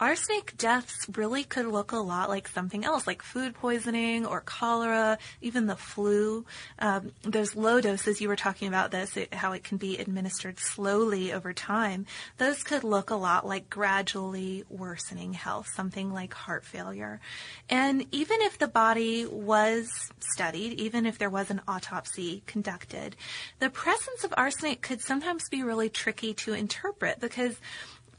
arsenic 0.00 0.56
deaths 0.56 1.06
really 1.16 1.44
could 1.44 1.66
look 1.66 1.92
a 1.92 1.96
lot 1.96 2.28
like 2.28 2.48
something 2.48 2.84
else, 2.84 3.06
like 3.06 3.22
food 3.22 3.54
poisoning 3.54 4.24
or 4.24 4.40
cholera, 4.40 5.18
even 5.40 5.66
the 5.66 5.76
flu. 5.76 6.44
Um, 6.78 7.12
those 7.22 7.56
low 7.56 7.80
doses 7.80 8.20
you 8.20 8.28
were 8.28 8.36
talking 8.36 8.68
about 8.68 8.90
this, 8.90 9.16
it, 9.16 9.34
how 9.34 9.52
it 9.52 9.64
can 9.64 9.76
be 9.76 9.98
administered 9.98 10.58
slowly 10.58 11.32
over 11.32 11.52
time. 11.52 12.06
Those 12.38 12.62
could 12.62 12.84
look 12.84 13.10
a 13.10 13.16
lot 13.16 13.46
like 13.46 13.68
gradually 13.68 14.64
worsening 14.68 15.32
health, 15.32 15.68
something 15.74 16.12
like 16.12 16.34
heart 16.34 16.64
failure. 16.64 17.20
And 17.68 18.06
even 18.12 18.40
if 18.42 18.58
the 18.58 18.68
body 18.68 19.26
was 19.26 19.88
studied, 20.20 20.74
even 20.74 21.06
if 21.06 21.18
there 21.18 21.30
was 21.30 21.50
an 21.50 21.60
autopsy 21.66 22.42
conducted, 22.46 23.16
the 23.58 23.70
presence 23.70 24.24
of 24.24 24.34
arsenic 24.36 24.82
could 24.82 25.00
sometimes 25.00 25.48
be 25.48 25.62
really 25.62 25.88
tricky 25.88 26.34
to 26.34 26.52
interpret 26.52 27.20
because 27.20 27.56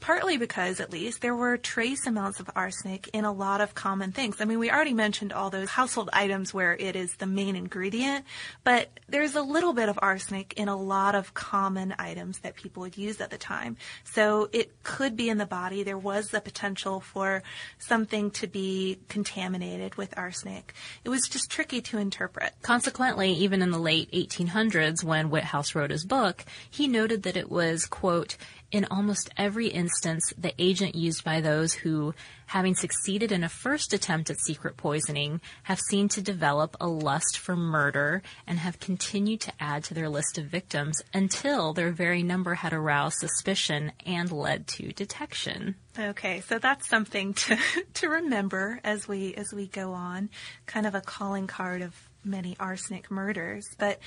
partly 0.00 0.36
because, 0.36 0.80
at 0.80 0.90
least, 0.90 1.20
there 1.20 1.34
were 1.34 1.56
trace 1.56 2.06
amounts 2.06 2.40
of 2.40 2.50
arsenic 2.56 3.08
in 3.12 3.24
a 3.24 3.32
lot 3.32 3.60
of 3.60 3.74
common 3.74 4.12
things. 4.12 4.40
I 4.40 4.44
mean, 4.44 4.58
we 4.58 4.70
already 4.70 4.94
mentioned 4.94 5.32
all 5.32 5.50
those 5.50 5.68
household 5.68 6.10
items 6.12 6.52
where 6.52 6.74
it 6.74 6.96
is 6.96 7.14
the 7.16 7.26
main 7.26 7.54
ingredient, 7.56 8.24
but 8.64 8.88
there's 9.08 9.34
a 9.34 9.42
little 9.42 9.72
bit 9.72 9.88
of 9.88 9.98
arsenic 10.02 10.54
in 10.54 10.68
a 10.68 10.76
lot 10.76 11.14
of 11.14 11.34
common 11.34 11.94
items 11.98 12.38
that 12.40 12.56
people 12.56 12.80
would 12.82 12.96
use 12.96 13.20
at 13.20 13.30
the 13.30 13.38
time. 13.38 13.76
So 14.04 14.48
it 14.52 14.82
could 14.82 15.16
be 15.16 15.28
in 15.28 15.38
the 15.38 15.46
body. 15.46 15.82
There 15.82 15.98
was 15.98 16.28
the 16.28 16.40
potential 16.40 17.00
for 17.00 17.42
something 17.78 18.30
to 18.32 18.46
be 18.46 18.98
contaminated 19.08 19.96
with 19.96 20.16
arsenic. 20.16 20.74
It 21.04 21.10
was 21.10 21.22
just 21.28 21.50
tricky 21.50 21.80
to 21.82 21.98
interpret. 21.98 22.54
Consequently, 22.62 23.32
even 23.32 23.62
in 23.62 23.70
the 23.70 23.78
late 23.78 24.10
1800s, 24.12 25.04
when 25.04 25.30
Witthaus 25.30 25.74
wrote 25.74 25.90
his 25.90 26.04
book, 26.04 26.44
he 26.68 26.88
noted 26.88 27.22
that 27.24 27.36
it 27.36 27.50
was, 27.50 27.86
quote, 27.86 28.36
in 28.72 28.86
almost 28.90 29.30
every 29.36 29.68
instance, 29.68 30.32
the 30.38 30.54
agent 30.58 30.94
used 30.94 31.24
by 31.24 31.40
those 31.40 31.72
who, 31.72 32.14
having 32.46 32.74
succeeded 32.74 33.32
in 33.32 33.42
a 33.42 33.48
first 33.48 33.92
attempt 33.92 34.30
at 34.30 34.40
secret 34.40 34.76
poisoning, 34.76 35.40
have 35.64 35.80
seemed 35.80 36.10
to 36.12 36.22
develop 36.22 36.76
a 36.80 36.86
lust 36.86 37.38
for 37.38 37.56
murder 37.56 38.22
and 38.46 38.58
have 38.58 38.80
continued 38.80 39.40
to 39.40 39.52
add 39.60 39.84
to 39.84 39.94
their 39.94 40.08
list 40.08 40.38
of 40.38 40.44
victims 40.44 41.02
until 41.12 41.72
their 41.72 41.90
very 41.90 42.22
number 42.22 42.54
had 42.54 42.72
aroused 42.72 43.18
suspicion 43.18 43.92
and 44.06 44.30
led 44.30 44.66
to 44.66 44.92
detection. 44.92 45.74
Okay, 45.98 46.40
so 46.40 46.58
that's 46.58 46.88
something 46.88 47.34
to 47.34 47.58
to 47.94 48.08
remember 48.08 48.80
as 48.84 49.08
we 49.08 49.34
as 49.34 49.52
we 49.52 49.66
go 49.66 49.92
on, 49.92 50.30
kind 50.66 50.86
of 50.86 50.94
a 50.94 51.00
calling 51.00 51.46
card 51.46 51.82
of 51.82 52.09
many 52.24 52.56
arsenic 52.58 53.10
murders. 53.10 53.66
But 53.78 53.98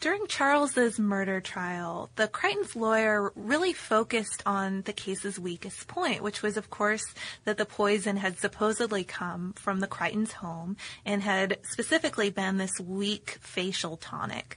during 0.00 0.26
Charles's 0.26 0.98
murder 0.98 1.40
trial, 1.40 2.10
the 2.16 2.28
Creighton's 2.28 2.74
lawyer 2.76 3.32
really 3.34 3.72
focused 3.72 4.42
on 4.46 4.82
the 4.82 4.92
case's 4.92 5.38
weakest 5.38 5.86
point, 5.88 6.22
which 6.22 6.42
was, 6.42 6.56
of 6.56 6.70
course, 6.70 7.04
that 7.44 7.58
the 7.58 7.66
poison 7.66 8.16
had 8.16 8.38
supposedly 8.38 9.04
come 9.04 9.52
from 9.54 9.80
the 9.80 9.86
Creighton's 9.86 10.32
home 10.32 10.76
and 11.04 11.22
had 11.22 11.58
specifically 11.62 12.30
been 12.30 12.56
this 12.56 12.78
weak 12.80 13.38
facial 13.40 13.96
tonic. 13.96 14.56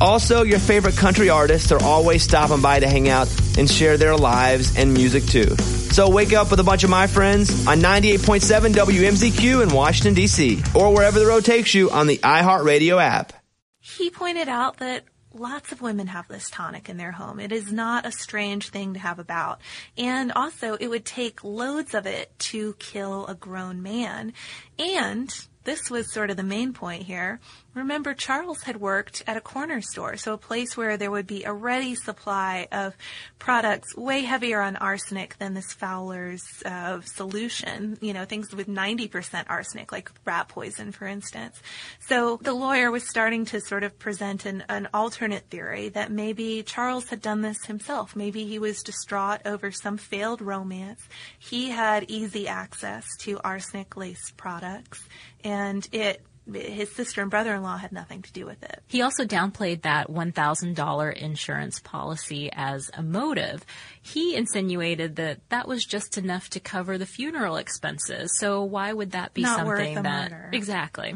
Also, 0.00 0.42
your 0.42 0.58
favorite 0.58 0.96
country 0.96 1.28
artists 1.28 1.70
are 1.72 1.82
always 1.82 2.22
stopping 2.22 2.62
by 2.62 2.80
to 2.80 2.88
hang 2.88 3.08
out 3.08 3.28
and 3.58 3.70
share 3.70 3.98
their 3.98 4.16
lives 4.16 4.76
and 4.76 4.94
music 4.94 5.24
too. 5.26 5.54
So 5.90 6.08
wake 6.08 6.32
up 6.32 6.50
with 6.50 6.60
a 6.60 6.64
bunch 6.64 6.84
of 6.84 6.90
my 6.90 7.06
friends 7.06 7.66
on 7.66 7.80
98.7 7.80 8.72
WMZQ 8.72 9.62
in 9.62 9.74
Washington, 9.74 10.14
D.C., 10.14 10.62
or 10.74 10.94
wherever 10.94 11.18
the 11.18 11.26
road 11.26 11.44
takes 11.44 11.74
you 11.74 11.90
on 11.90 12.06
the 12.06 12.16
iHeartRadio 12.18 13.02
app. 13.02 13.32
He 13.80 14.08
pointed 14.08 14.48
out 14.48 14.78
that 14.78 15.04
lots 15.34 15.72
of 15.72 15.82
women 15.82 16.06
have 16.06 16.28
this 16.28 16.48
tonic 16.48 16.88
in 16.88 16.96
their 16.96 17.12
home. 17.12 17.40
It 17.40 17.52
is 17.52 17.72
not 17.72 18.06
a 18.06 18.12
strange 18.12 18.70
thing 18.70 18.94
to 18.94 19.00
have 19.00 19.18
about. 19.18 19.60
And 19.98 20.32
also, 20.32 20.74
it 20.74 20.88
would 20.88 21.04
take 21.04 21.44
loads 21.44 21.94
of 21.94 22.06
it 22.06 22.36
to 22.38 22.74
kill 22.74 23.26
a 23.26 23.34
grown 23.34 23.82
man. 23.82 24.32
And 24.78 25.30
this 25.64 25.90
was 25.90 26.12
sort 26.12 26.30
of 26.30 26.36
the 26.36 26.42
main 26.42 26.72
point 26.72 27.02
here. 27.02 27.40
Remember, 27.74 28.14
Charles 28.14 28.62
had 28.62 28.80
worked 28.80 29.22
at 29.28 29.36
a 29.36 29.40
corner 29.40 29.80
store, 29.80 30.16
so 30.16 30.32
a 30.32 30.38
place 30.38 30.76
where 30.76 30.96
there 30.96 31.10
would 31.10 31.26
be 31.26 31.44
a 31.44 31.52
ready 31.52 31.94
supply 31.94 32.66
of 32.72 32.96
products 33.38 33.94
way 33.96 34.22
heavier 34.22 34.60
on 34.60 34.74
arsenic 34.76 35.38
than 35.38 35.54
this 35.54 35.72
Fowler's 35.72 36.42
uh, 36.66 37.00
solution. 37.02 37.96
You 38.00 38.12
know, 38.12 38.24
things 38.24 38.52
with 38.52 38.66
90% 38.66 39.44
arsenic, 39.48 39.92
like 39.92 40.10
rat 40.24 40.48
poison, 40.48 40.90
for 40.90 41.06
instance. 41.06 41.62
So 42.00 42.40
the 42.42 42.54
lawyer 42.54 42.90
was 42.90 43.08
starting 43.08 43.44
to 43.46 43.60
sort 43.60 43.84
of 43.84 43.98
present 43.98 44.46
an, 44.46 44.64
an 44.68 44.88
alternate 44.92 45.48
theory 45.48 45.90
that 45.90 46.10
maybe 46.10 46.64
Charles 46.64 47.08
had 47.08 47.22
done 47.22 47.42
this 47.42 47.64
himself. 47.66 48.16
Maybe 48.16 48.46
he 48.46 48.58
was 48.58 48.82
distraught 48.82 49.42
over 49.44 49.70
some 49.70 49.96
failed 49.96 50.40
romance. 50.40 51.02
He 51.38 51.70
had 51.70 52.10
easy 52.10 52.48
access 52.48 53.06
to 53.20 53.38
arsenic 53.44 53.96
laced 53.96 54.36
products, 54.36 55.06
and 55.44 55.88
it 55.92 56.22
his 56.52 56.90
sister 56.90 57.22
and 57.22 57.30
brother-in-law 57.30 57.76
had 57.76 57.92
nothing 57.92 58.22
to 58.22 58.32
do 58.32 58.44
with 58.44 58.62
it. 58.62 58.82
He 58.88 59.02
also 59.02 59.24
downplayed 59.24 59.82
that 59.82 60.08
$1,000 60.08 61.16
insurance 61.16 61.80
policy 61.80 62.50
as 62.52 62.90
a 62.94 63.02
motive. 63.02 63.64
He 64.02 64.34
insinuated 64.34 65.16
that 65.16 65.48
that 65.50 65.68
was 65.68 65.84
just 65.84 66.18
enough 66.18 66.50
to 66.50 66.60
cover 66.60 66.98
the 66.98 67.06
funeral 67.06 67.56
expenses. 67.56 68.36
So 68.38 68.64
why 68.64 68.92
would 68.92 69.12
that 69.12 69.34
be 69.34 69.42
Not 69.42 69.58
something 69.58 69.68
worth 69.68 69.98
a 69.98 70.02
that 70.02 70.30
murder. 70.32 70.50
exactly? 70.52 71.14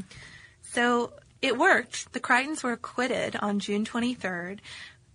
So 0.63 1.13
it 1.43 1.59
worked. 1.59 2.13
The 2.13 2.21
Creightons 2.21 2.63
were 2.63 2.73
acquitted 2.73 3.37
on 3.37 3.59
June 3.59 3.85
23rd. 3.85 4.61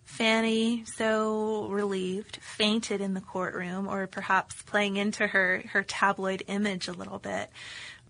Fanny, 0.03 0.83
so 0.85 1.67
relieved, 1.69 2.37
fainted 2.41 2.99
in 2.99 3.13
the 3.13 3.21
courtroom, 3.21 3.87
or 3.87 4.07
perhaps 4.07 4.59
playing 4.63 4.97
into 4.97 5.27
her, 5.27 5.63
her 5.71 5.83
tabloid 5.83 6.43
image 6.47 6.87
a 6.87 6.93
little 6.93 7.19
bit. 7.19 7.51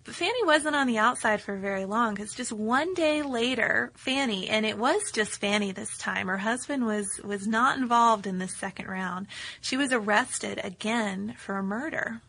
But 0.09 0.15
Fanny 0.15 0.43
wasn't 0.43 0.75
on 0.75 0.87
the 0.87 0.97
outside 0.97 1.39
for 1.39 1.55
very 1.55 1.85
long 1.85 2.15
because 2.15 2.33
just 2.33 2.51
one 2.51 2.95
day 2.95 3.21
later, 3.21 3.91
Fanny, 3.93 4.49
and 4.49 4.65
it 4.65 4.75
was 4.75 5.11
just 5.11 5.39
Fanny 5.39 5.71
this 5.71 5.99
time, 5.99 6.25
her 6.25 6.39
husband 6.39 6.87
was, 6.87 7.21
was 7.23 7.45
not 7.45 7.77
involved 7.77 8.25
in 8.25 8.39
this 8.39 8.57
second 8.57 8.87
round. 8.87 9.27
She 9.61 9.77
was 9.77 9.93
arrested 9.93 10.61
again 10.63 11.35
for 11.37 11.59
a 11.59 11.63
murder. 11.63 12.21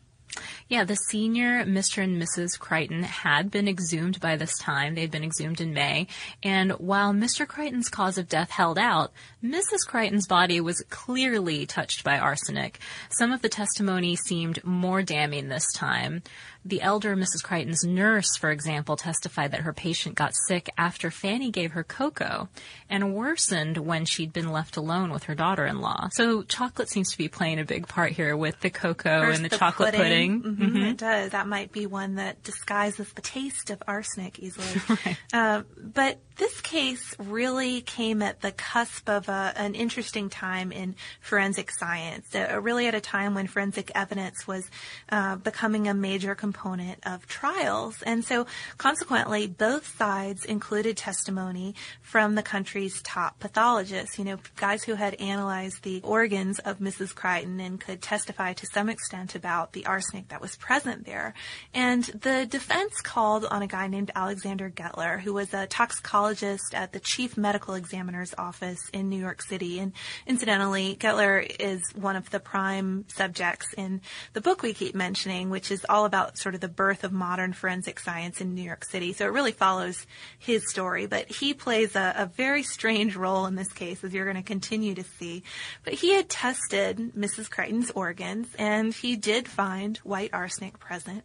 Yeah, 0.67 0.83
the 0.83 0.95
senior 0.95 1.65
Mr. 1.65 2.03
and 2.03 2.21
Mrs. 2.21 2.57
Creighton 2.57 3.03
had 3.03 3.51
been 3.51 3.67
exhumed 3.67 4.19
by 4.19 4.37
this 4.37 4.57
time. 4.57 4.95
They'd 4.95 5.11
been 5.11 5.23
exhumed 5.23 5.59
in 5.59 5.73
May. 5.73 6.07
And 6.41 6.71
while 6.73 7.13
Mr. 7.13 7.47
Creighton's 7.47 7.89
cause 7.89 8.17
of 8.17 8.29
death 8.29 8.49
held 8.49 8.77
out, 8.77 9.11
Mrs. 9.43 9.85
Creighton's 9.87 10.27
body 10.27 10.61
was 10.61 10.83
clearly 10.89 11.65
touched 11.65 12.03
by 12.03 12.17
arsenic. 12.17 12.79
Some 13.09 13.31
of 13.31 13.41
the 13.41 13.49
testimony 13.49 14.15
seemed 14.15 14.63
more 14.63 15.01
damning 15.01 15.49
this 15.49 15.71
time. 15.73 16.23
The 16.63 16.81
elder 16.81 17.15
Mrs. 17.15 17.43
Creighton's 17.43 17.83
nurse, 17.83 18.37
for 18.37 18.51
example, 18.51 18.95
testified 18.95 19.51
that 19.51 19.61
her 19.61 19.73
patient 19.73 20.13
got 20.13 20.35
sick 20.47 20.69
after 20.77 21.09
Fanny 21.09 21.49
gave 21.49 21.71
her 21.71 21.83
cocoa 21.83 22.49
and 22.87 23.15
worsened 23.15 23.77
when 23.77 24.05
she'd 24.05 24.31
been 24.31 24.51
left 24.51 24.77
alone 24.77 25.11
with 25.11 25.23
her 25.23 25.33
daughter-in-law. 25.33 26.09
So 26.11 26.43
chocolate 26.43 26.89
seems 26.89 27.11
to 27.11 27.17
be 27.17 27.27
playing 27.27 27.59
a 27.59 27.65
big 27.65 27.87
part 27.87 28.11
here 28.11 28.37
with 28.37 28.59
the 28.59 28.69
cocoa 28.69 29.23
First, 29.23 29.41
and 29.41 29.49
the, 29.49 29.57
chocolate 29.57 29.95
pudding. 29.95 30.20
Mhm, 30.29 30.91
It 30.91 30.97
does. 30.97 31.31
That 31.31 31.47
might 31.47 31.71
be 31.71 31.85
one 31.85 32.15
that 32.15 32.43
disguises 32.43 33.11
the 33.13 33.21
taste 33.21 33.69
of 33.69 33.81
arsenic 33.87 34.39
easily. 34.39 34.81
uh, 35.33 35.63
but 35.77 36.19
this 36.41 36.59
case 36.59 37.13
really 37.19 37.81
came 37.81 38.23
at 38.23 38.41
the 38.41 38.51
cusp 38.51 39.07
of 39.07 39.29
a, 39.29 39.53
an 39.55 39.75
interesting 39.75 40.27
time 40.27 40.71
in 40.71 40.95
forensic 41.19 41.69
science. 41.69 42.33
Uh, 42.33 42.59
really 42.59 42.87
at 42.87 42.95
a 42.95 42.99
time 42.99 43.35
when 43.35 43.45
forensic 43.45 43.91
evidence 43.93 44.47
was 44.47 44.67
uh, 45.09 45.35
becoming 45.35 45.87
a 45.87 45.93
major 45.93 46.33
component 46.33 46.97
of 47.05 47.27
trials. 47.27 48.01
And 48.01 48.25
so 48.25 48.47
consequently, 48.79 49.45
both 49.45 49.95
sides 49.95 50.43
included 50.43 50.97
testimony 50.97 51.75
from 52.01 52.33
the 52.33 52.41
country's 52.41 53.03
top 53.03 53.39
pathologists, 53.39 54.17
you 54.17 54.25
know, 54.25 54.39
guys 54.55 54.81
who 54.81 54.95
had 54.95 55.13
analyzed 55.21 55.83
the 55.83 56.01
organs 56.03 56.57
of 56.57 56.79
Mrs. 56.79 57.13
Creighton 57.13 57.59
and 57.59 57.79
could 57.79 58.01
testify 58.01 58.53
to 58.53 58.65
some 58.65 58.89
extent 58.89 59.35
about 59.35 59.73
the 59.73 59.85
arsenic 59.85 60.29
that 60.29 60.41
was 60.41 60.55
present 60.55 61.05
there. 61.05 61.35
And 61.71 62.03
the 62.03 62.47
defense 62.49 62.99
called 63.01 63.45
on 63.45 63.61
a 63.61 63.67
guy 63.67 63.85
named 63.85 64.09
Alexander 64.15 64.71
Gettler, 64.71 65.19
who 65.19 65.33
was 65.33 65.53
a 65.53 65.67
toxicologist 65.67 66.30
at 66.73 66.93
the 66.93 66.99
chief 66.99 67.35
medical 67.35 67.73
examiner's 67.73 68.33
office 68.37 68.79
in 68.93 69.09
New 69.09 69.19
York 69.19 69.41
City. 69.41 69.79
And 69.79 69.91
incidentally, 70.25 70.95
Gettler 70.97 71.45
is 71.59 71.81
one 71.93 72.15
of 72.15 72.29
the 72.29 72.39
prime 72.39 73.05
subjects 73.09 73.73
in 73.77 74.01
the 74.33 74.41
book 74.41 74.61
we 74.61 74.73
keep 74.73 74.95
mentioning, 74.95 75.49
which 75.49 75.71
is 75.71 75.85
all 75.89 76.05
about 76.05 76.37
sort 76.37 76.55
of 76.55 76.61
the 76.61 76.69
birth 76.69 77.03
of 77.03 77.11
modern 77.11 77.51
forensic 77.51 77.99
science 77.99 78.39
in 78.39 78.55
New 78.55 78.61
York 78.61 78.85
City. 78.85 79.11
So 79.11 79.25
it 79.25 79.33
really 79.33 79.51
follows 79.51 80.07
his 80.39 80.69
story, 80.69 81.05
but 81.05 81.29
he 81.29 81.53
plays 81.53 81.95
a, 81.95 82.13
a 82.15 82.25
very 82.25 82.63
strange 82.63 83.15
role 83.15 83.45
in 83.45 83.55
this 83.55 83.73
case, 83.73 84.03
as 84.03 84.13
you're 84.13 84.25
going 84.25 84.37
to 84.37 84.43
continue 84.43 84.95
to 84.95 85.03
see. 85.03 85.43
But 85.83 85.95
he 85.95 86.15
had 86.15 86.29
tested 86.29 87.13
Mrs. 87.15 87.49
Creighton's 87.49 87.91
organs, 87.91 88.47
and 88.57 88.93
he 88.93 89.17
did 89.17 89.47
find 89.47 89.97
white 89.97 90.29
arsenic 90.33 90.79
present. 90.79 91.23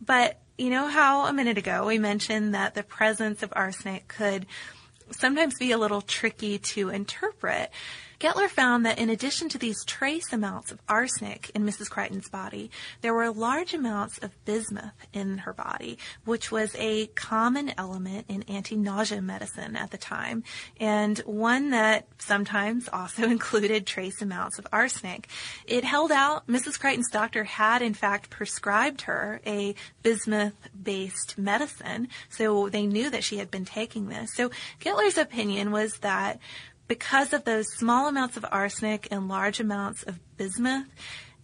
But 0.00 0.40
you 0.58 0.70
know 0.70 0.88
how 0.88 1.26
a 1.26 1.32
minute 1.32 1.58
ago 1.58 1.86
we 1.86 1.98
mentioned 1.98 2.54
that 2.54 2.74
the 2.74 2.82
presence 2.82 3.42
of 3.42 3.52
arsenic 3.54 4.08
could 4.08 4.46
sometimes 5.10 5.54
be 5.58 5.70
a 5.72 5.78
little 5.78 6.00
tricky 6.00 6.58
to 6.58 6.88
interpret. 6.88 7.70
Gettler 8.18 8.48
found 8.48 8.86
that 8.86 8.98
in 8.98 9.10
addition 9.10 9.48
to 9.50 9.58
these 9.58 9.84
trace 9.84 10.32
amounts 10.32 10.72
of 10.72 10.80
arsenic 10.88 11.50
in 11.54 11.64
Mrs. 11.64 11.90
Creighton's 11.90 12.28
body, 12.28 12.70
there 13.02 13.12
were 13.12 13.30
large 13.30 13.74
amounts 13.74 14.18
of 14.18 14.44
bismuth 14.44 14.92
in 15.12 15.38
her 15.38 15.52
body, 15.52 15.98
which 16.24 16.50
was 16.50 16.74
a 16.78 17.08
common 17.08 17.72
element 17.76 18.26
in 18.28 18.42
anti-nausea 18.44 19.20
medicine 19.20 19.76
at 19.76 19.90
the 19.90 19.98
time, 19.98 20.44
and 20.80 21.18
one 21.20 21.70
that 21.70 22.06
sometimes 22.18 22.88
also 22.90 23.24
included 23.28 23.86
trace 23.86 24.22
amounts 24.22 24.58
of 24.58 24.66
arsenic. 24.72 25.28
It 25.66 25.84
held 25.84 26.10
out. 26.10 26.46
Mrs. 26.46 26.80
Creighton's 26.80 27.10
doctor 27.10 27.44
had 27.44 27.82
in 27.82 27.94
fact 27.94 28.30
prescribed 28.30 29.02
her 29.02 29.40
a 29.46 29.74
bismuth-based 30.02 31.36
medicine, 31.36 32.08
so 32.30 32.68
they 32.68 32.86
knew 32.86 33.10
that 33.10 33.24
she 33.24 33.38
had 33.38 33.50
been 33.50 33.64
taking 33.64 34.08
this. 34.08 34.34
So 34.34 34.50
Gettler's 34.80 35.18
opinion 35.18 35.70
was 35.70 35.98
that 35.98 36.40
because 36.88 37.32
of 37.32 37.44
those 37.44 37.66
small 37.76 38.08
amounts 38.08 38.36
of 38.36 38.46
arsenic 38.50 39.08
and 39.10 39.28
large 39.28 39.60
amounts 39.60 40.02
of 40.02 40.18
bismuth, 40.36 40.86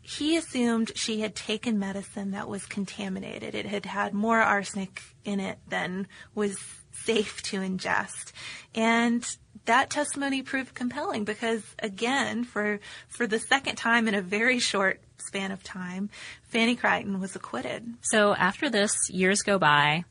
he 0.00 0.36
assumed 0.36 0.92
she 0.96 1.20
had 1.20 1.34
taken 1.34 1.78
medicine 1.78 2.32
that 2.32 2.48
was 2.48 2.66
contaminated. 2.66 3.54
It 3.54 3.66
had 3.66 3.86
had 3.86 4.12
more 4.12 4.40
arsenic 4.40 5.02
in 5.24 5.38
it 5.38 5.58
than 5.68 6.08
was 6.34 6.58
safe 6.92 7.42
to 7.42 7.60
ingest. 7.60 8.32
And 8.74 9.24
that 9.64 9.90
testimony 9.90 10.42
proved 10.42 10.74
compelling 10.74 11.24
because 11.24 11.62
again, 11.78 12.42
for, 12.44 12.80
for 13.08 13.26
the 13.26 13.38
second 13.38 13.76
time 13.76 14.08
in 14.08 14.14
a 14.14 14.22
very 14.22 14.58
short 14.58 15.00
span 15.18 15.52
of 15.52 15.62
time, 15.62 16.10
Fanny 16.48 16.74
Creighton 16.74 17.20
was 17.20 17.36
acquitted. 17.36 17.86
So 18.00 18.34
after 18.34 18.68
this, 18.68 18.92
years 19.08 19.40
go 19.42 19.58
by, 19.58 20.04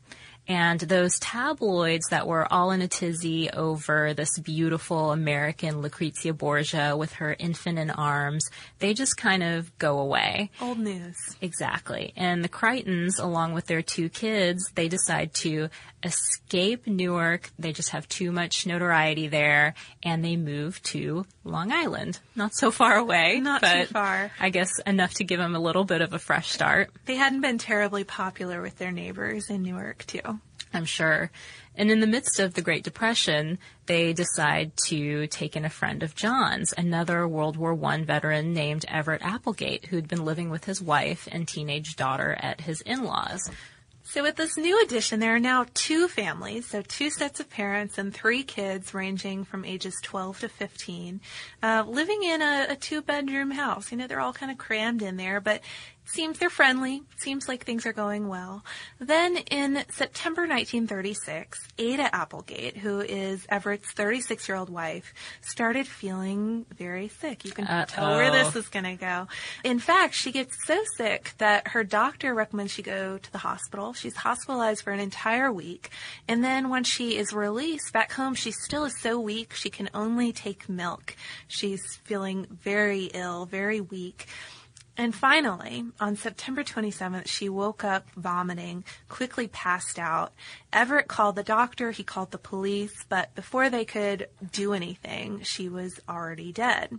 and 0.48 0.80
those 0.80 1.18
tabloids 1.18 2.08
that 2.10 2.26
were 2.26 2.52
all 2.52 2.72
in 2.72 2.82
a 2.82 2.88
tizzy 2.88 3.48
over 3.50 4.12
this 4.14 4.38
beautiful 4.38 5.12
American 5.12 5.80
Lucrezia 5.80 6.34
Borgia 6.34 6.96
with 6.96 7.12
her 7.14 7.36
infant 7.38 7.78
in 7.78 7.90
arms, 7.90 8.50
they 8.78 8.92
just 8.92 9.16
kind 9.16 9.42
of 9.42 9.76
go 9.78 9.98
away. 9.98 10.50
Old 10.60 10.78
news. 10.78 11.16
Exactly. 11.40 12.12
And 12.16 12.44
the 12.44 12.48
Creightons, 12.48 13.22
along 13.22 13.52
with 13.52 13.66
their 13.66 13.82
two 13.82 14.08
kids, 14.08 14.70
they 14.74 14.88
decide 14.88 15.32
to 15.34 15.68
escape 16.02 16.86
Newark. 16.86 17.50
They 17.58 17.72
just 17.72 17.90
have 17.90 18.08
too 18.08 18.32
much 18.32 18.66
notoriety 18.66 19.28
there, 19.28 19.74
and 20.02 20.24
they 20.24 20.36
move 20.36 20.82
to 20.84 21.24
Long 21.44 21.70
Island. 21.72 22.18
Not 22.34 22.54
so 22.54 22.70
far 22.70 22.96
away. 22.96 23.40
Not 23.40 23.60
but 23.60 23.86
too 23.86 23.94
far. 23.94 24.32
I 24.40 24.50
guess 24.50 24.70
enough 24.86 25.14
to 25.14 25.24
give 25.24 25.38
them 25.38 25.54
a 25.54 25.60
little 25.60 25.84
bit 25.84 26.00
of 26.00 26.12
a 26.12 26.18
fresh 26.18 26.50
start. 26.50 26.90
They 27.06 27.14
hadn't 27.14 27.40
been 27.40 27.58
terribly 27.58 28.04
popular 28.04 28.60
with 28.60 28.78
their 28.78 28.90
neighbors 28.90 29.48
in 29.48 29.62
Newark, 29.62 30.04
too. 30.06 30.31
I'm 30.72 30.84
sure. 30.84 31.30
And 31.74 31.90
in 31.90 32.00
the 32.00 32.06
midst 32.06 32.38
of 32.38 32.54
the 32.54 32.62
Great 32.62 32.84
Depression, 32.84 33.58
they 33.86 34.12
decide 34.12 34.72
to 34.88 35.26
take 35.28 35.56
in 35.56 35.64
a 35.64 35.70
friend 35.70 36.02
of 36.02 36.14
John's, 36.14 36.74
another 36.76 37.26
World 37.26 37.56
War 37.56 37.78
I 37.84 38.02
veteran 38.02 38.52
named 38.52 38.84
Everett 38.88 39.22
Applegate, 39.22 39.86
who'd 39.86 40.08
been 40.08 40.24
living 40.24 40.50
with 40.50 40.64
his 40.64 40.82
wife 40.82 41.28
and 41.32 41.48
teenage 41.48 41.96
daughter 41.96 42.36
at 42.40 42.62
his 42.62 42.82
in-laws. 42.82 43.50
So 44.04 44.22
with 44.22 44.36
this 44.36 44.58
new 44.58 44.82
addition, 44.82 45.20
there 45.20 45.34
are 45.34 45.40
now 45.40 45.64
two 45.72 46.08
families, 46.08 46.66
so 46.66 46.82
two 46.82 47.08
sets 47.08 47.40
of 47.40 47.48
parents 47.48 47.96
and 47.96 48.12
three 48.12 48.42
kids 48.42 48.92
ranging 48.92 49.44
from 49.44 49.64
ages 49.64 49.94
12 50.02 50.40
to 50.40 50.48
15, 50.48 51.20
uh, 51.62 51.84
living 51.86 52.22
in 52.22 52.42
a, 52.42 52.66
a 52.70 52.76
two-bedroom 52.76 53.52
house. 53.52 53.90
You 53.90 53.96
know, 53.96 54.06
they're 54.06 54.20
all 54.20 54.34
kind 54.34 54.52
of 54.52 54.58
crammed 54.58 55.00
in 55.02 55.16
there, 55.16 55.40
but 55.40 55.62
seems 56.04 56.38
they're 56.38 56.50
friendly. 56.50 57.02
Seems 57.16 57.48
like 57.48 57.64
things 57.64 57.86
are 57.86 57.92
going 57.92 58.28
well. 58.28 58.64
Then 58.98 59.36
in 59.36 59.84
September 59.90 60.42
1936, 60.42 61.58
Ada 61.78 62.14
Applegate, 62.14 62.76
who 62.76 63.00
is 63.00 63.46
Everett's 63.48 63.90
36 63.92 64.48
year 64.48 64.56
old 64.56 64.68
wife, 64.68 65.14
started 65.40 65.86
feeling 65.86 66.66
very 66.76 67.08
sick. 67.08 67.44
You 67.44 67.52
can 67.52 67.66
Uh-oh. 67.66 67.84
tell 67.86 68.16
where 68.16 68.30
this 68.30 68.54
is 68.56 68.68
going 68.68 68.84
to 68.84 68.96
go. 68.96 69.28
In 69.64 69.78
fact, 69.78 70.14
she 70.14 70.32
gets 70.32 70.56
so 70.66 70.82
sick 70.96 71.32
that 71.38 71.68
her 71.68 71.84
doctor 71.84 72.34
recommends 72.34 72.72
she 72.72 72.82
go 72.82 73.18
to 73.18 73.32
the 73.32 73.38
hospital. 73.38 73.92
She's 73.92 74.16
hospitalized 74.16 74.82
for 74.82 74.92
an 74.92 75.00
entire 75.00 75.52
week. 75.52 75.90
And 76.28 76.42
then 76.44 76.68
when 76.68 76.84
she 76.84 77.16
is 77.16 77.32
released 77.32 77.92
back 77.92 78.12
home, 78.12 78.34
she 78.34 78.50
still 78.50 78.84
is 78.84 78.98
so 79.00 79.18
weak 79.20 79.54
she 79.54 79.70
can 79.70 79.88
only 79.94 80.32
take 80.32 80.68
milk. 80.68 81.16
She's 81.48 81.82
feeling 82.04 82.46
very 82.50 83.04
ill, 83.14 83.46
very 83.46 83.80
weak. 83.80 84.26
And 84.96 85.14
finally, 85.14 85.84
on 86.00 86.16
September 86.16 86.62
27th, 86.62 87.26
she 87.26 87.48
woke 87.48 87.82
up 87.82 88.06
vomiting, 88.14 88.84
quickly 89.08 89.48
passed 89.48 89.98
out. 89.98 90.32
Everett 90.70 91.08
called 91.08 91.34
the 91.36 91.42
doctor, 91.42 91.92
he 91.92 92.02
called 92.04 92.30
the 92.30 92.38
police, 92.38 93.04
but 93.08 93.34
before 93.34 93.70
they 93.70 93.86
could 93.86 94.28
do 94.52 94.74
anything, 94.74 95.40
she 95.42 95.68
was 95.70 95.98
already 96.08 96.52
dead. 96.52 96.98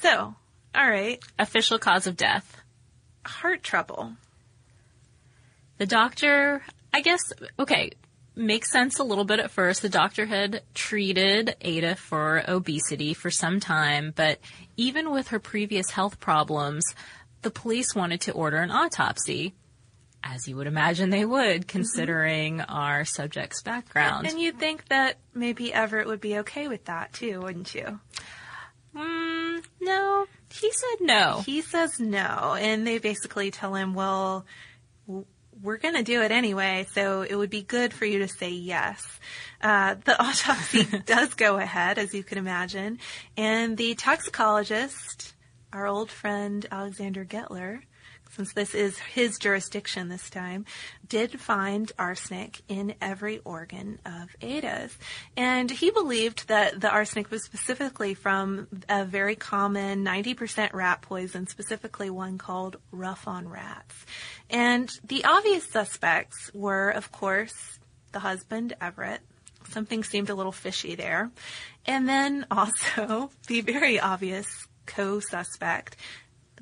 So, 0.00 0.34
alright, 0.76 1.22
Official 1.38 1.78
cause 1.78 2.06
of 2.06 2.16
death. 2.16 2.58
heart 3.24 3.62
trouble. 3.62 4.12
The 5.78 5.86
doctor, 5.86 6.62
I 6.92 7.00
guess, 7.00 7.32
okay, 7.58 7.92
makes 8.38 8.70
sense 8.70 8.98
a 8.98 9.04
little 9.04 9.24
bit 9.24 9.40
at 9.40 9.50
first. 9.50 9.82
The 9.82 9.88
doctor 9.88 10.26
had 10.26 10.62
treated 10.74 11.56
Ada 11.60 11.96
for 11.96 12.42
obesity 12.48 13.12
for 13.12 13.30
some 13.30 13.60
time, 13.60 14.12
but 14.14 14.38
even 14.76 15.10
with 15.10 15.28
her 15.28 15.38
previous 15.38 15.90
health 15.90 16.20
problems, 16.20 16.84
the 17.42 17.50
police 17.50 17.94
wanted 17.94 18.20
to 18.22 18.32
order 18.32 18.58
an 18.58 18.70
autopsy. 18.70 19.54
As 20.22 20.48
you 20.48 20.56
would 20.56 20.66
imagine 20.66 21.10
they 21.10 21.24
would, 21.24 21.68
considering 21.68 22.60
our 22.60 23.04
subject's 23.04 23.62
background. 23.62 24.26
And 24.26 24.40
you'd 24.40 24.58
think 24.58 24.88
that 24.88 25.16
maybe 25.32 25.72
Everett 25.72 26.08
would 26.08 26.20
be 26.20 26.38
okay 26.38 26.66
with 26.66 26.84
that 26.86 27.12
too, 27.12 27.40
wouldn't 27.40 27.74
you? 27.74 28.00
Mm, 28.96 29.64
no, 29.80 30.26
he 30.52 30.72
said 30.72 31.06
no. 31.06 31.42
He 31.46 31.62
says 31.62 32.00
no, 32.00 32.56
and 32.58 32.86
they 32.86 32.98
basically 32.98 33.50
tell 33.50 33.74
him, 33.74 33.94
well, 33.94 34.44
we're 35.62 35.78
going 35.78 35.94
to 35.94 36.02
do 36.02 36.22
it 36.22 36.30
anyway, 36.30 36.86
so 36.92 37.22
it 37.22 37.34
would 37.34 37.50
be 37.50 37.62
good 37.62 37.92
for 37.92 38.04
you 38.04 38.20
to 38.20 38.28
say 38.28 38.50
yes. 38.50 39.06
Uh, 39.60 39.96
the 40.04 40.20
autopsy 40.22 40.84
does 41.06 41.34
go 41.34 41.56
ahead, 41.56 41.98
as 41.98 42.14
you 42.14 42.22
can 42.22 42.38
imagine, 42.38 42.98
and 43.36 43.76
the 43.76 43.94
toxicologist, 43.94 45.34
our 45.72 45.86
old 45.86 46.10
friend 46.10 46.66
Alexander 46.70 47.24
Gettler, 47.24 47.80
since 48.30 48.52
this 48.52 48.74
is 48.74 48.98
his 48.98 49.38
jurisdiction 49.38 50.08
this 50.08 50.30
time, 50.30 50.64
did 51.08 51.40
find 51.40 51.90
arsenic 51.98 52.60
in 52.68 52.94
every 53.00 53.40
organ 53.44 53.98
of 54.04 54.28
Ada's. 54.40 54.96
And 55.36 55.70
he 55.70 55.90
believed 55.90 56.48
that 56.48 56.80
the 56.80 56.90
arsenic 56.90 57.30
was 57.30 57.44
specifically 57.44 58.14
from 58.14 58.68
a 58.88 59.04
very 59.04 59.36
common 59.36 60.04
90% 60.04 60.72
rat 60.72 61.02
poison, 61.02 61.46
specifically 61.46 62.10
one 62.10 62.38
called 62.38 62.76
rough 62.90 63.26
on 63.26 63.48
rats. 63.48 63.94
And 64.50 64.90
the 65.04 65.24
obvious 65.24 65.64
suspects 65.70 66.50
were, 66.54 66.90
of 66.90 67.12
course, 67.12 67.78
the 68.12 68.20
husband, 68.20 68.74
Everett. 68.80 69.20
Something 69.70 70.02
seemed 70.02 70.30
a 70.30 70.34
little 70.34 70.52
fishy 70.52 70.94
there. 70.94 71.30
And 71.86 72.08
then 72.08 72.46
also 72.50 73.30
the 73.46 73.60
very 73.60 74.00
obvious 74.00 74.46
co-suspect, 74.86 75.96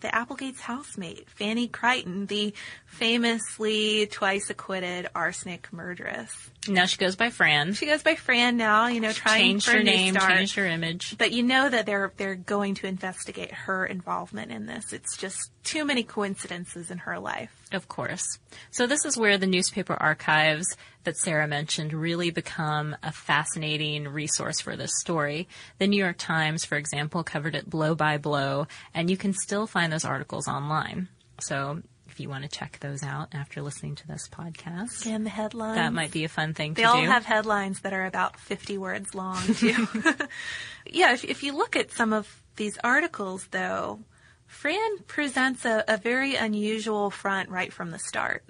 the 0.00 0.14
Applegate's 0.14 0.61
housemate, 0.61 1.28
Fanny 1.30 1.68
Creighton, 1.68 2.26
the 2.26 2.54
famously 2.87 4.06
twice 4.06 4.50
acquitted 4.50 5.09
arsenic 5.14 5.72
murderess. 5.72 6.50
Now 6.68 6.87
she 6.87 6.96
goes 6.96 7.16
by 7.16 7.31
Fran. 7.31 7.74
She 7.74 7.87
goes 7.87 8.02
by 8.02 8.14
Fran 8.14 8.57
now, 8.57 8.87
you 8.88 9.00
know, 9.00 9.12
trying 9.12 9.40
Changed 9.40 9.66
for 9.66 9.72
her 9.72 9.83
name, 9.83 10.14
start. 10.14 10.33
changed 10.33 10.55
her 10.57 10.66
image. 10.66 11.16
But 11.18 11.33
you 11.33 11.42
know 11.42 11.68
that 11.68 11.87
they're 11.87 12.12
they're 12.16 12.35
going 12.35 12.74
to 12.76 12.87
investigate 12.87 13.52
her 13.52 13.87
involvement 13.87 14.52
in 14.52 14.66
this. 14.66 14.92
It's 14.92 15.16
just 15.16 15.50
too 15.64 15.85
many 15.85 16.02
coincidences 16.02 16.90
in 16.90 16.98
her 16.98 17.18
life. 17.18 17.50
Of 17.72 17.88
course. 17.88 18.38
So 18.70 18.87
this 18.87 19.05
is 19.05 19.16
where 19.16 19.38
the 19.38 19.46
newspaper 19.46 19.94
archives 19.94 20.66
that 21.05 21.16
Sarah 21.16 21.48
mentioned 21.48 21.92
really 21.92 22.31
become 22.31 22.96
a 23.02 23.12
fascinating 23.12 24.09
resource 24.09 24.61
for 24.61 24.76
this 24.76 24.92
story. 25.00 25.48
The 25.79 25.87
New 25.87 26.02
York 26.02 26.16
Times, 26.18 26.64
for 26.64 26.76
example, 26.76 27.22
covered 27.22 27.55
it 27.55 27.68
blow 27.70 27.94
by 27.94 28.18
blow, 28.18 28.66
and 28.94 29.11
you 29.11 29.16
can 29.16 29.33
still 29.33 29.66
find 29.66 29.92
those 29.92 30.05
articles 30.05 30.48
online. 30.48 31.09
So 31.40 31.83
if 32.16 32.20
you 32.20 32.31
want 32.31 32.44
to 32.44 32.48
check 32.48 32.79
those 32.81 33.02
out 33.02 33.29
after 33.35 33.61
listening 33.61 33.94
to 33.94 34.07
this 34.07 34.26
podcast, 34.26 35.05
And 35.07 35.26
the 35.26 35.31
headlines. 35.31 35.76
that 35.76 35.92
might 35.92 36.12
be 36.12 36.24
a 36.24 36.31
fun 36.31 36.55
thing 36.55 36.72
They 36.72 36.81
to 36.81 36.88
all 36.88 37.02
have 37.02 37.26
headlines 37.26 37.81
that 37.81 37.92
are 37.92 38.07
about 38.07 38.40
50 38.40 38.79
words 38.79 39.14
long, 39.14 39.37
too. 39.37 39.87
yeah, 40.90 41.12
if, 41.12 41.24
if 41.24 41.42
you 41.42 41.55
look 41.55 41.76
at 41.76 41.92
some 41.92 42.14
of 42.14 42.42
these 42.57 42.79
articles, 42.83 43.46
though, 43.50 44.00
Fran 44.46 44.96
presents 45.07 45.66
a, 45.66 45.85
a 45.87 45.98
very 45.98 46.37
unusual 46.37 47.11
front 47.11 47.50
right 47.50 47.70
from 47.70 47.90
the 47.90 47.98
start. 47.98 48.44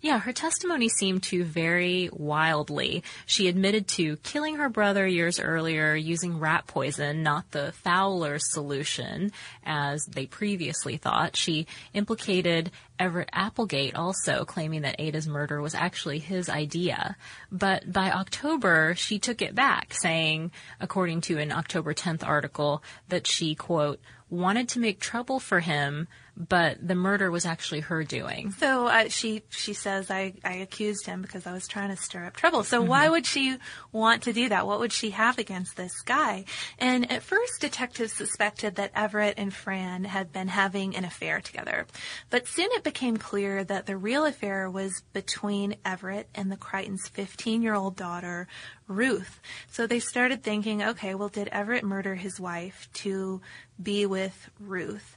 Yeah, 0.00 0.18
her 0.18 0.32
testimony 0.32 0.88
seemed 0.88 1.22
to 1.24 1.44
vary 1.44 2.08
wildly. 2.12 3.02
She 3.26 3.48
admitted 3.48 3.88
to 3.88 4.16
killing 4.18 4.56
her 4.56 4.68
brother 4.68 5.06
years 5.06 5.40
earlier 5.40 5.94
using 5.94 6.38
rat 6.38 6.66
poison, 6.66 7.22
not 7.22 7.50
the 7.50 7.72
Fowler 7.72 8.38
solution, 8.38 9.32
as 9.64 10.04
they 10.06 10.26
previously 10.26 10.96
thought. 10.96 11.36
She 11.36 11.66
implicated 11.94 12.70
Everett 12.98 13.28
Applegate 13.32 13.94
also, 13.94 14.44
claiming 14.44 14.82
that 14.82 14.96
Ada's 14.98 15.26
murder 15.26 15.60
was 15.60 15.74
actually 15.74 16.18
his 16.18 16.48
idea. 16.48 17.16
But 17.52 17.92
by 17.92 18.10
October, 18.10 18.94
she 18.96 19.18
took 19.18 19.42
it 19.42 19.54
back, 19.54 19.92
saying, 19.92 20.50
according 20.80 21.20
to 21.22 21.38
an 21.38 21.52
October 21.52 21.92
10th 21.92 22.26
article, 22.26 22.82
that 23.08 23.26
she, 23.26 23.54
quote, 23.54 24.00
wanted 24.30 24.68
to 24.70 24.80
make 24.80 24.98
trouble 24.98 25.38
for 25.38 25.60
him, 25.60 26.08
but 26.36 26.76
the 26.86 26.94
murder 26.94 27.30
was 27.30 27.46
actually 27.46 27.80
her 27.80 28.04
doing. 28.04 28.50
So 28.52 28.86
uh, 28.86 29.08
she 29.08 29.42
she 29.48 29.72
says 29.72 30.10
I, 30.10 30.34
I 30.44 30.56
accused 30.56 31.06
him 31.06 31.22
because 31.22 31.46
I 31.46 31.52
was 31.52 31.66
trying 31.66 31.90
to 31.90 31.96
stir 31.96 32.24
up 32.24 32.36
trouble. 32.36 32.62
So 32.62 32.82
why 32.82 33.08
would 33.08 33.26
she 33.26 33.56
want 33.92 34.22
to 34.24 34.32
do 34.32 34.48
that? 34.50 34.66
What 34.66 34.80
would 34.80 34.92
she 34.92 35.10
have 35.10 35.38
against 35.38 35.76
this 35.76 36.02
guy? 36.02 36.44
And 36.78 37.10
at 37.10 37.22
first, 37.22 37.60
detectives 37.60 38.12
suspected 38.12 38.76
that 38.76 38.92
Everett 38.94 39.34
and 39.38 39.52
Fran 39.52 40.04
had 40.04 40.32
been 40.32 40.48
having 40.48 40.94
an 40.94 41.04
affair 41.04 41.40
together, 41.40 41.86
but 42.30 42.46
soon 42.46 42.68
it 42.72 42.84
became 42.84 43.16
clear 43.16 43.64
that 43.64 43.86
the 43.86 43.96
real 43.96 44.26
affair 44.26 44.70
was 44.70 45.02
between 45.12 45.76
Everett 45.84 46.28
and 46.34 46.52
the 46.52 46.56
Creightons' 46.56 47.08
15 47.08 47.62
year 47.62 47.74
old 47.74 47.96
daughter 47.96 48.46
Ruth. 48.88 49.40
So 49.70 49.86
they 49.86 49.98
started 49.98 50.42
thinking, 50.42 50.82
okay, 50.82 51.14
well, 51.14 51.28
did 51.28 51.48
Everett 51.48 51.84
murder 51.84 52.14
his 52.14 52.38
wife 52.38 52.88
to 52.94 53.40
be 53.82 54.06
with 54.06 54.50
Ruth? 54.58 55.16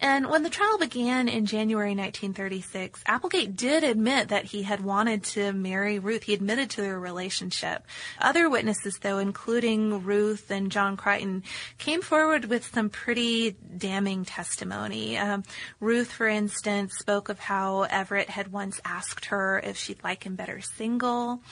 And 0.00 0.30
when 0.30 0.42
the 0.42 0.50
trial 0.50 0.78
began 0.78 1.28
in 1.28 1.44
January 1.44 1.90
1936, 1.90 3.02
Applegate 3.04 3.54
did 3.54 3.84
admit 3.84 4.28
that 4.28 4.46
he 4.46 4.62
had 4.62 4.80
wanted 4.80 5.24
to 5.24 5.52
marry 5.52 5.98
Ruth. 5.98 6.22
He 6.22 6.32
admitted 6.32 6.70
to 6.70 6.80
their 6.80 6.98
relationship. 6.98 7.86
Other 8.18 8.48
witnesses, 8.48 8.98
though, 8.98 9.18
including 9.18 10.02
Ruth 10.04 10.50
and 10.50 10.72
John 10.72 10.96
Creighton, 10.96 11.42
came 11.76 12.00
forward 12.00 12.46
with 12.46 12.72
some 12.72 12.88
pretty 12.88 13.56
damning 13.76 14.24
testimony. 14.24 15.18
Um, 15.18 15.42
Ruth, 15.80 16.10
for 16.10 16.26
instance, 16.26 16.94
spoke 16.98 17.28
of 17.28 17.38
how 17.38 17.82
Everett 17.82 18.30
had 18.30 18.50
once 18.50 18.80
asked 18.86 19.26
her 19.26 19.60
if 19.62 19.76
she'd 19.76 20.02
like 20.02 20.24
him 20.24 20.34
better 20.34 20.62
single. 20.62 21.42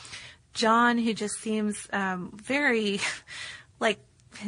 John, 0.55 0.97
who 0.97 1.13
just 1.13 1.39
seems 1.39 1.87
um, 1.93 2.33
very 2.43 3.01
like 3.81 4.01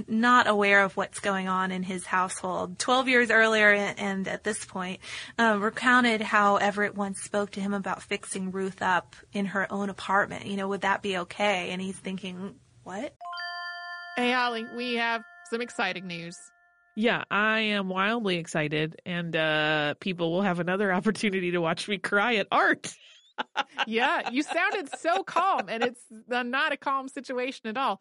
not 0.07 0.47
aware 0.47 0.85
of 0.85 0.97
what's 0.97 1.21
going 1.21 1.49
on 1.49 1.71
in 1.73 1.83
his 1.83 2.05
household. 2.07 2.79
Twelve 2.79 3.09
years 3.09 3.31
earlier, 3.31 3.73
and 3.73 4.27
at 4.29 4.45
this 4.45 4.65
point, 4.65 5.01
um, 5.39 5.61
recounted 5.63 6.21
how 6.21 6.57
Everett 6.57 6.95
once 6.95 7.21
spoke 7.21 7.53
to 7.53 7.61
him 7.61 7.75
about 7.75 8.03
fixing 8.03 8.51
Ruth 8.51 8.83
up 8.83 9.17
in 9.33 9.47
her 9.47 9.71
own 9.73 9.91
apartment. 9.91 10.47
You 10.47 10.57
know, 10.57 10.69
would 10.69 10.83
that 10.83 11.03
be 11.03 11.19
okay? 11.19 11.71
And 11.71 11.81
he's 11.81 11.97
thinking, 11.97 12.55
what? 12.83 13.15
Hey, 14.17 14.33
Holly, 14.33 14.67
we 14.77 14.95
have 14.95 15.23
some 15.51 15.61
exciting 15.61 16.07
news. 16.07 16.37
Yeah, 16.97 17.25
I 17.31 17.61
am 17.61 17.89
wildly 17.89 18.37
excited, 18.37 19.01
and 19.07 19.35
uh, 19.35 19.95
people 20.01 20.33
will 20.33 20.43
have 20.43 20.61
another 20.61 20.93
opportunity 20.93 21.53
to 21.53 21.59
watch 21.59 21.89
me 21.89 21.99
cry 21.99 22.37
at 22.37 22.49
art. 22.51 22.93
yeah, 23.87 24.31
you 24.31 24.43
sounded 24.43 24.91
so 24.99 25.23
calm, 25.23 25.69
and 25.69 25.83
it's 25.83 26.03
uh, 26.31 26.43
not 26.43 26.73
a 26.73 26.77
calm 26.77 27.09
situation 27.09 27.69
at 27.69 27.77
all. 27.77 28.01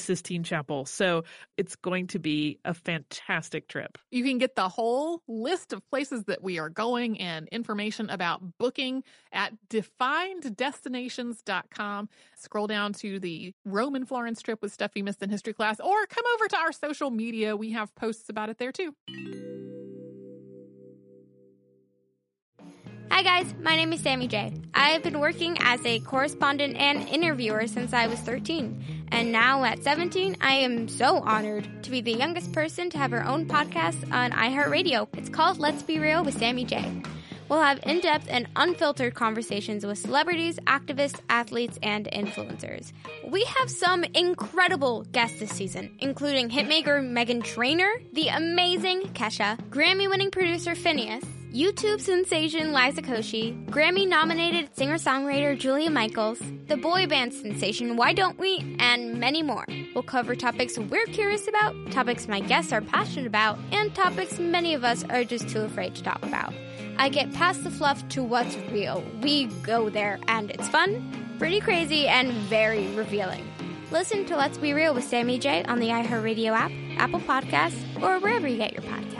Sistine 0.01 0.43
Chapel. 0.43 0.85
So 0.85 1.23
it's 1.57 1.75
going 1.75 2.07
to 2.07 2.17
be 2.19 2.59
a 2.65 2.73
fantastic 2.73 3.67
trip. 3.67 3.99
You 4.11 4.23
can 4.23 4.37
get 4.37 4.55
the 4.55 4.69
whole 4.69 5.21
list 5.27 5.73
of 5.73 5.85
places 5.89 6.23
that 6.25 6.41
we 6.43 6.59
are 6.59 6.69
going 6.69 7.19
and 7.19 7.47
information 7.49 8.09
about 8.09 8.41
booking 8.57 9.03
at 9.31 9.53
defineddestinations.com. 9.69 12.09
Scroll 12.35 12.67
down 12.67 12.91
to 12.93 13.19
the 13.19 13.53
Roman 13.65 14.05
Florence 14.05 14.41
trip 14.41 14.61
with 14.61 14.71
stuff 14.73 14.91
you 14.95 15.03
missed 15.03 15.21
in 15.23 15.29
history 15.29 15.53
class, 15.53 15.79
or 15.79 16.05
come 16.07 16.25
over 16.35 16.47
to 16.47 16.57
our 16.57 16.71
social 16.71 17.11
media. 17.11 17.55
We 17.55 17.71
have 17.71 17.93
posts 17.95 18.29
about 18.29 18.49
it 18.49 18.57
there 18.57 18.71
too. 18.71 18.95
Hi 23.11 23.23
guys, 23.23 23.53
my 23.61 23.75
name 23.75 23.91
is 23.93 24.01
Sammy 24.01 24.27
J. 24.27 24.53
I 24.73 24.89
have 24.91 25.03
been 25.03 25.19
working 25.19 25.57
as 25.59 25.85
a 25.85 25.99
correspondent 25.99 26.77
and 26.77 27.07
interviewer 27.09 27.67
since 27.67 27.93
I 27.93 28.07
was 28.07 28.19
13. 28.19 29.00
And 29.11 29.31
now 29.31 29.63
at 29.65 29.83
17, 29.83 30.37
I 30.41 30.53
am 30.53 30.87
so 30.87 31.17
honored 31.17 31.83
to 31.83 31.91
be 31.91 32.01
the 32.01 32.13
youngest 32.13 32.53
person 32.53 32.89
to 32.91 32.97
have 32.97 33.11
her 33.11 33.25
own 33.25 33.45
podcast 33.45 34.11
on 34.11 34.31
iHeartRadio. 34.31 35.07
It's 35.17 35.29
called 35.29 35.59
Let's 35.59 35.83
Be 35.83 35.99
Real 35.99 36.23
with 36.23 36.37
Sammy 36.37 36.63
J. 36.63 37.03
We'll 37.49 37.61
have 37.61 37.81
in 37.83 37.99
depth 37.99 38.27
and 38.29 38.47
unfiltered 38.55 39.13
conversations 39.13 39.85
with 39.85 39.97
celebrities, 39.97 40.57
activists, 40.67 41.19
athletes, 41.27 41.77
and 41.83 42.07
influencers. 42.13 42.93
We 43.27 43.43
have 43.43 43.69
some 43.69 44.05
incredible 44.05 45.03
guests 45.11 45.41
this 45.41 45.51
season, 45.51 45.93
including 45.99 46.49
hitmaker 46.49 47.01
Meghan 47.05 47.43
Trainor, 47.43 47.91
the 48.13 48.29
amazing 48.29 49.01
Kesha, 49.13 49.59
Grammy 49.69 50.09
winning 50.09 50.31
producer 50.31 50.71
Finneas, 50.71 51.25
YouTube 51.53 51.99
sensation 51.99 52.71
Liza 52.71 53.01
Koshy, 53.01 53.65
Grammy 53.65 54.07
nominated 54.07 54.73
singer 54.73 54.95
songwriter 54.95 55.59
Julia 55.59 55.89
Michaels, 55.89 56.39
the 56.67 56.77
boy 56.77 57.07
band 57.07 57.33
sensation 57.33 57.97
Why 57.97 58.13
Don't 58.13 58.39
We, 58.39 58.77
and 58.79 59.19
many 59.19 59.43
more. 59.43 59.65
We'll 59.93 60.03
cover 60.03 60.33
topics 60.33 60.77
we're 60.79 61.05
curious 61.07 61.49
about, 61.49 61.75
topics 61.91 62.29
my 62.29 62.39
guests 62.39 62.71
are 62.71 62.79
passionate 62.79 63.27
about, 63.27 63.59
and 63.73 63.93
topics 63.93 64.39
many 64.39 64.73
of 64.73 64.85
us 64.85 65.03
are 65.09 65.25
just 65.25 65.49
too 65.49 65.59
afraid 65.59 65.93
to 65.95 66.03
talk 66.03 66.23
about. 66.23 66.53
I 66.97 67.09
get 67.09 67.33
past 67.33 67.65
the 67.65 67.71
fluff 67.71 68.07
to 68.09 68.23
what's 68.23 68.55
real. 68.71 69.03
We 69.21 69.47
go 69.61 69.89
there, 69.89 70.21
and 70.29 70.51
it's 70.51 70.69
fun, 70.69 71.35
pretty 71.37 71.59
crazy, 71.59 72.07
and 72.07 72.31
very 72.31 72.87
revealing. 72.95 73.45
Listen 73.91 74.25
to 74.27 74.37
Let's 74.37 74.57
Be 74.57 74.71
Real 74.71 74.93
with 74.93 75.03
Sammy 75.03 75.37
J 75.37 75.65
on 75.65 75.81
the 75.81 75.89
iHeartRadio 75.89 76.51
app, 76.51 76.71
Apple 76.97 77.19
Podcasts, 77.19 78.01
or 78.01 78.21
wherever 78.21 78.47
you 78.47 78.55
get 78.55 78.71
your 78.71 78.83
podcasts. 78.83 79.17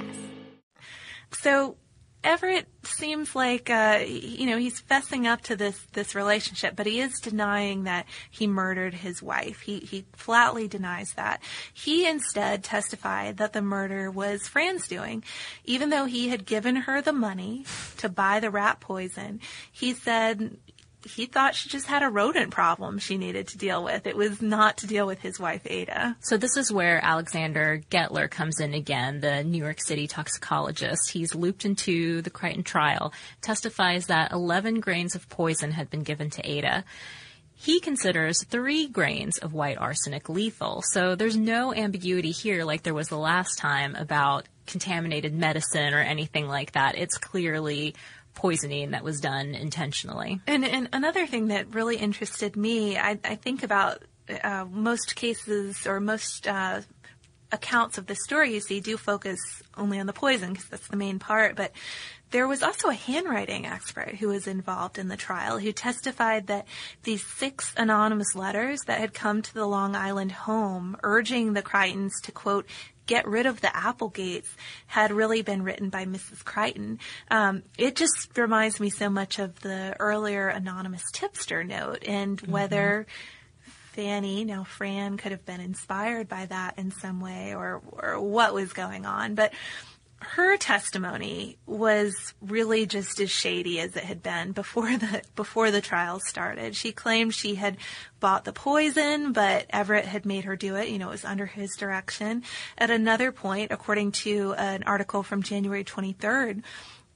So 1.33 1.75
Everett 2.23 2.67
seems 2.83 3.35
like 3.35 3.69
uh, 3.69 4.03
you 4.05 4.45
know 4.45 4.57
he's 4.57 4.81
fessing 4.81 5.25
up 5.25 5.41
to 5.43 5.55
this 5.55 5.79
this 5.93 6.13
relationship, 6.13 6.75
but 6.75 6.85
he 6.85 6.99
is 6.99 7.19
denying 7.19 7.83
that 7.85 8.05
he 8.29 8.45
murdered 8.45 8.93
his 8.93 9.23
wife. 9.23 9.61
He 9.61 9.79
he 9.79 10.05
flatly 10.13 10.67
denies 10.67 11.13
that. 11.13 11.41
He 11.73 12.07
instead 12.07 12.63
testified 12.63 13.37
that 13.37 13.53
the 13.53 13.61
murder 13.61 14.11
was 14.11 14.47
Fran's 14.47 14.87
doing, 14.87 15.23
even 15.65 15.89
though 15.89 16.05
he 16.05 16.29
had 16.29 16.45
given 16.45 16.75
her 16.75 17.01
the 17.01 17.13
money 17.13 17.65
to 17.97 18.07
buy 18.07 18.39
the 18.39 18.51
rat 18.51 18.79
poison. 18.79 19.39
He 19.71 19.93
said 19.93 20.57
he 21.05 21.25
thought 21.25 21.55
she 21.55 21.69
just 21.69 21.87
had 21.87 22.03
a 22.03 22.09
rodent 22.09 22.51
problem 22.51 22.99
she 22.99 23.17
needed 23.17 23.47
to 23.49 23.57
deal 23.57 23.83
with. 23.83 24.05
It 24.07 24.15
was 24.15 24.41
not 24.41 24.77
to 24.77 24.87
deal 24.87 25.07
with 25.07 25.19
his 25.19 25.39
wife, 25.39 25.61
Ada. 25.65 26.17
So 26.21 26.37
this 26.37 26.57
is 26.57 26.71
where 26.71 27.03
Alexander 27.03 27.81
Gettler 27.89 28.29
comes 28.29 28.59
in 28.59 28.73
again, 28.73 29.21
the 29.21 29.43
New 29.43 29.57
York 29.57 29.81
City 29.81 30.07
toxicologist. 30.07 31.11
He's 31.11 31.35
looped 31.35 31.65
into 31.65 32.21
the 32.21 32.29
Creighton 32.29 32.63
trial, 32.63 33.13
testifies 33.41 34.07
that 34.07 34.31
11 34.31 34.79
grains 34.79 35.15
of 35.15 35.29
poison 35.29 35.71
had 35.71 35.89
been 35.89 36.03
given 36.03 36.29
to 36.31 36.49
Ada. 36.49 36.83
He 37.55 37.79
considers 37.79 38.43
three 38.45 38.87
grains 38.87 39.37
of 39.37 39.53
white 39.53 39.77
arsenic 39.77 40.29
lethal. 40.29 40.81
So 40.93 41.13
there's 41.13 41.37
no 41.37 41.73
ambiguity 41.73 42.31
here 42.31 42.65
like 42.65 42.81
there 42.81 42.93
was 42.95 43.07
the 43.07 43.19
last 43.19 43.59
time 43.59 43.95
about 43.95 44.47
contaminated 44.65 45.33
medicine 45.33 45.93
or 45.93 45.99
anything 45.99 46.47
like 46.47 46.71
that. 46.71 46.97
It's 46.97 47.17
clearly 47.17 47.93
poisoning 48.33 48.91
that 48.91 49.03
was 49.03 49.19
done 49.19 49.55
intentionally. 49.55 50.39
And, 50.47 50.65
and 50.65 50.89
another 50.93 51.27
thing 51.27 51.47
that 51.47 51.73
really 51.73 51.97
interested 51.97 52.55
me, 52.55 52.97
I, 52.97 53.19
I 53.23 53.35
think 53.35 53.63
about 53.63 54.03
uh, 54.43 54.65
most 54.69 55.15
cases 55.15 55.85
or 55.85 55.99
most 55.99 56.47
uh, 56.47 56.81
accounts 57.51 57.97
of 57.97 58.07
the 58.07 58.15
story 58.15 58.53
you 58.53 58.61
see 58.61 58.79
do 58.79 58.97
focus 58.97 59.39
only 59.77 59.99
on 59.99 60.05
the 60.05 60.13
poison 60.13 60.53
because 60.53 60.69
that's 60.69 60.87
the 60.87 60.97
main 60.97 61.19
part, 61.19 61.55
but 61.55 61.71
there 62.31 62.47
was 62.47 62.63
also 62.63 62.87
a 62.87 62.93
handwriting 62.93 63.65
expert 63.65 64.15
who 64.15 64.29
was 64.29 64.47
involved 64.47 64.97
in 64.97 65.09
the 65.09 65.17
trial 65.17 65.59
who 65.59 65.73
testified 65.73 66.47
that 66.47 66.65
these 67.03 67.25
six 67.25 67.73
anonymous 67.75 68.35
letters 68.35 68.81
that 68.87 68.99
had 68.99 69.13
come 69.13 69.41
to 69.41 69.53
the 69.53 69.65
Long 69.65 69.95
Island 69.95 70.31
home 70.31 70.95
urging 71.03 71.53
the 71.53 71.61
Creightons 71.61 72.21
to 72.23 72.31
quote 72.31 72.65
get 73.11 73.27
rid 73.27 73.45
of 73.45 73.59
the 73.59 73.75
Applegates 73.75 74.49
had 74.87 75.11
really 75.11 75.41
been 75.41 75.63
written 75.63 75.89
by 75.89 76.05
Mrs. 76.05 76.45
Creighton. 76.45 76.97
Um, 77.29 77.63
it 77.77 77.97
just 77.97 78.37
reminds 78.37 78.79
me 78.79 78.89
so 78.89 79.09
much 79.09 79.37
of 79.37 79.59
the 79.59 79.97
earlier 79.99 80.47
anonymous 80.47 81.03
tipster 81.11 81.65
note 81.65 82.05
and 82.07 82.37
mm-hmm. 82.37 82.49
whether 82.49 83.05
Fanny, 83.91 84.45
now 84.45 84.63
Fran, 84.63 85.17
could 85.17 85.33
have 85.33 85.45
been 85.45 85.59
inspired 85.59 86.29
by 86.29 86.45
that 86.45 86.75
in 86.77 86.91
some 86.91 87.19
way 87.19 87.53
or, 87.53 87.81
or 87.91 88.21
what 88.21 88.53
was 88.53 88.71
going 88.71 89.05
on. 89.05 89.35
But 89.35 89.51
her 90.21 90.55
testimony 90.57 91.57
was 91.65 92.33
really 92.41 92.85
just 92.85 93.19
as 93.19 93.31
shady 93.31 93.79
as 93.79 93.95
it 93.95 94.03
had 94.03 94.21
been 94.21 94.51
before 94.51 94.95
the 94.97 95.21
before 95.35 95.71
the 95.71 95.81
trial 95.81 96.19
started. 96.19 96.75
She 96.75 96.91
claimed 96.91 97.33
she 97.33 97.55
had 97.55 97.77
bought 98.19 98.45
the 98.45 98.53
poison, 98.53 99.33
but 99.33 99.65
Everett 99.71 100.05
had 100.05 100.25
made 100.25 100.45
her 100.45 100.55
do 100.55 100.75
it. 100.75 100.89
You 100.89 100.99
know, 100.99 101.09
it 101.09 101.11
was 101.11 101.25
under 101.25 101.47
his 101.47 101.75
direction. 101.75 102.43
At 102.77 102.91
another 102.91 103.31
point, 103.31 103.71
according 103.71 104.11
to 104.23 104.53
an 104.53 104.83
article 104.83 105.23
from 105.23 105.43
January 105.43 105.83
23rd, 105.83 106.63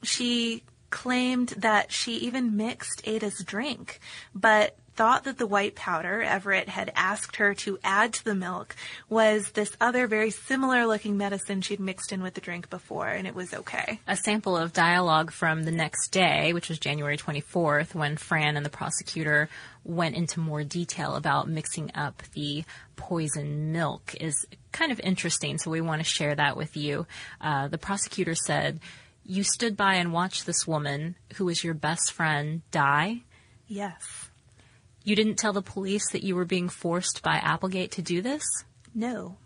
she 0.01 0.63
claimed 0.89 1.49
that 1.57 1.91
she 1.91 2.13
even 2.15 2.57
mixed 2.57 3.01
Ada's 3.05 3.43
drink, 3.43 3.99
but 4.33 4.77
thought 4.95 5.25
that 5.25 5.38
the 5.38 5.47
white 5.47 5.75
powder 5.75 6.21
Everett 6.21 6.69
had 6.69 6.91
asked 6.95 7.36
her 7.38 7.53
to 7.55 7.77
add 7.84 8.13
to 8.13 8.23
the 8.23 8.36
milk 8.36 8.75
was 9.10 9.51
this 9.51 9.75
other 9.81 10.08
very 10.08 10.31
similar 10.31 10.86
looking 10.86 11.17
medicine 11.17 11.62
she'd 11.62 11.79
mixed 11.79 12.12
in 12.12 12.21
with 12.23 12.34
the 12.34 12.41
drink 12.41 12.69
before, 12.69 13.08
and 13.08 13.27
it 13.27 13.36
was 13.36 13.53
okay. 13.53 13.99
A 14.08 14.15
sample 14.15 14.55
of 14.55 14.73
dialogue 14.73 15.31
from 15.31 15.63
the 15.63 15.71
next 15.71 16.10
day, 16.10 16.53
which 16.53 16.69
was 16.69 16.79
January 16.79 17.17
24th, 17.17 17.93
when 17.93 18.17
Fran 18.17 18.55
and 18.55 18.65
the 18.65 18.69
prosecutor 18.69 19.49
went 19.84 20.15
into 20.15 20.39
more 20.39 20.63
detail 20.63 21.15
about 21.15 21.47
mixing 21.47 21.91
up 21.93 22.23
the 22.34 22.63
poison 22.95 23.71
milk, 23.71 24.15
is 24.19 24.45
kind 24.71 24.91
of 24.91 24.99
interesting, 25.01 25.58
so 25.58 25.69
we 25.69 25.81
want 25.81 25.99
to 25.99 26.10
share 26.10 26.36
that 26.36 26.58
with 26.58 26.77
you. 26.77 27.05
Uh, 27.41 27.67
the 27.67 27.77
prosecutor 27.77 28.36
said, 28.36 28.79
You 29.25 29.43
stood 29.43 29.75
by 29.75 29.95
and 29.95 30.13
watched 30.13 30.45
this 30.45 30.65
woman, 30.65 31.15
who 31.36 31.45
was 31.45 31.63
your 31.63 31.73
best 31.73 32.12
friend, 32.13 32.62
die? 32.71 33.21
Yes. 33.67 34.24
You 35.05 35.15
didn't 35.15 35.35
tell 35.35 35.53
the 35.53 35.61
police 35.61 36.09
that 36.11 36.23
you 36.23 36.35
were 36.35 36.45
being 36.45 36.67
forced 36.67 37.21
by 37.21 37.35
Applegate 37.35 37.91
to 37.91 38.01
do 38.01 38.23
this? 38.23 38.43
No. 38.93 39.37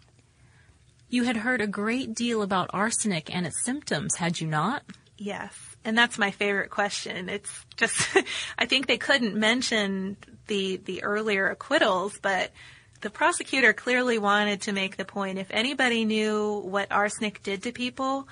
You 1.10 1.24
had 1.24 1.36
heard 1.36 1.60
a 1.60 1.68
great 1.68 2.16
deal 2.16 2.42
about 2.42 2.70
arsenic 2.72 3.34
and 3.36 3.46
its 3.46 3.64
symptoms, 3.66 4.16
had 4.16 4.40
you 4.40 4.48
not? 4.48 4.84
Yes. 5.18 5.54
And 5.84 5.98
that's 5.98 6.18
my 6.18 6.32
favorite 6.32 6.70
question. 6.70 7.28
It's 7.28 7.52
just, 7.76 8.18
I 8.58 8.68
think 8.68 8.88
they 8.88 8.98
couldn't 8.98 9.36
mention 9.36 10.16
the, 10.48 10.78
the 10.78 11.04
earlier 11.04 11.50
acquittals, 11.50 12.18
but 12.22 12.52
the 13.02 13.10
prosecutor 13.10 13.74
clearly 13.74 14.18
wanted 14.18 14.62
to 14.62 14.72
make 14.72 14.96
the 14.96 15.04
point 15.04 15.40
if 15.40 15.48
anybody 15.52 16.06
knew 16.06 16.62
what 16.64 16.90
arsenic 16.90 17.44
did 17.44 17.64
to 17.64 17.74
people, 17.74 18.30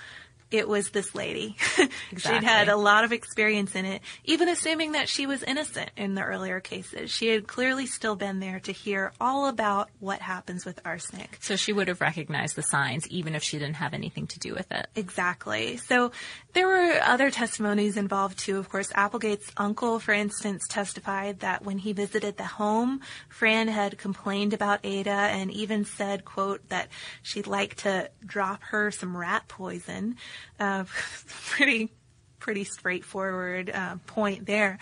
it 0.51 0.67
was 0.67 0.91
this 0.91 1.13
lady. 1.13 1.55
She'd 2.17 2.43
had 2.43 2.69
a 2.69 2.77
lot 2.77 3.03
of 3.03 3.12
experience 3.12 3.75
in 3.75 3.86
it, 3.86 4.01
even 4.23 4.47
assuming 4.47 4.93
that 4.93 5.10
she 5.10 5.25
was 5.25 5.43
innocent 5.43 5.91
in 5.97 6.15
the 6.15 6.23
earlier 6.23 6.60
cases. 6.60 7.12
She 7.12 7.27
had 7.27 7.47
clearly 7.47 7.86
still 7.86 8.15
been 8.15 8.39
there 8.39 8.60
to 8.62 8.71
hear 8.71 9.12
all 9.19 9.47
about 9.47 9.89
what 9.99 10.21
happens 10.21 10.65
with 10.65 10.79
arsenic. 10.86 11.38
So 11.41 11.55
she 11.55 11.73
would 11.73 11.88
have 11.89 12.01
recognized 12.01 12.55
the 12.55 12.62
signs 12.63 13.07
even 13.10 13.36
if 13.36 13.43
she 13.43 13.60
didn't 13.60 13.75
have 13.75 13.93
anything 13.93 14.27
to 14.27 14.39
do 14.39 14.53
with 14.53 14.71
it. 14.71 14.88
Exactly. 14.95 15.77
So 15.77 16.12
there 16.53 16.67
were 16.67 16.99
other 17.03 17.29
testimonies 17.29 17.97
involved 17.97 18.39
too. 18.39 18.57
Of 18.57 18.69
course, 18.69 18.91
Applegate's 18.95 19.51
uncle, 19.57 19.99
for 19.99 20.13
instance, 20.13 20.63
testified 20.69 21.41
that 21.41 21.65
when 21.65 21.77
he 21.77 21.93
visited 21.93 22.38
the 22.38 22.45
home, 22.45 23.01
Fran 23.29 23.67
had 23.67 23.97
complained 23.97 24.53
about 24.53 24.79
Ada 24.83 25.12
and 25.12 25.51
even 25.51 25.83
said, 25.86 26.25
quote, 26.25 26.67
that 26.69 26.88
she'd 27.21 27.47
like 27.47 27.75
to 27.75 28.10
drop 28.25 28.63
her 28.63 28.91
some 28.91 29.15
rat 29.15 29.47
poison. 29.47 30.15
Uh, 30.60 30.86
pretty, 31.50 31.91
pretty 32.39 32.63
straightforward 32.63 33.69
uh, 33.69 33.97
point 34.08 34.45
there. 34.45 34.80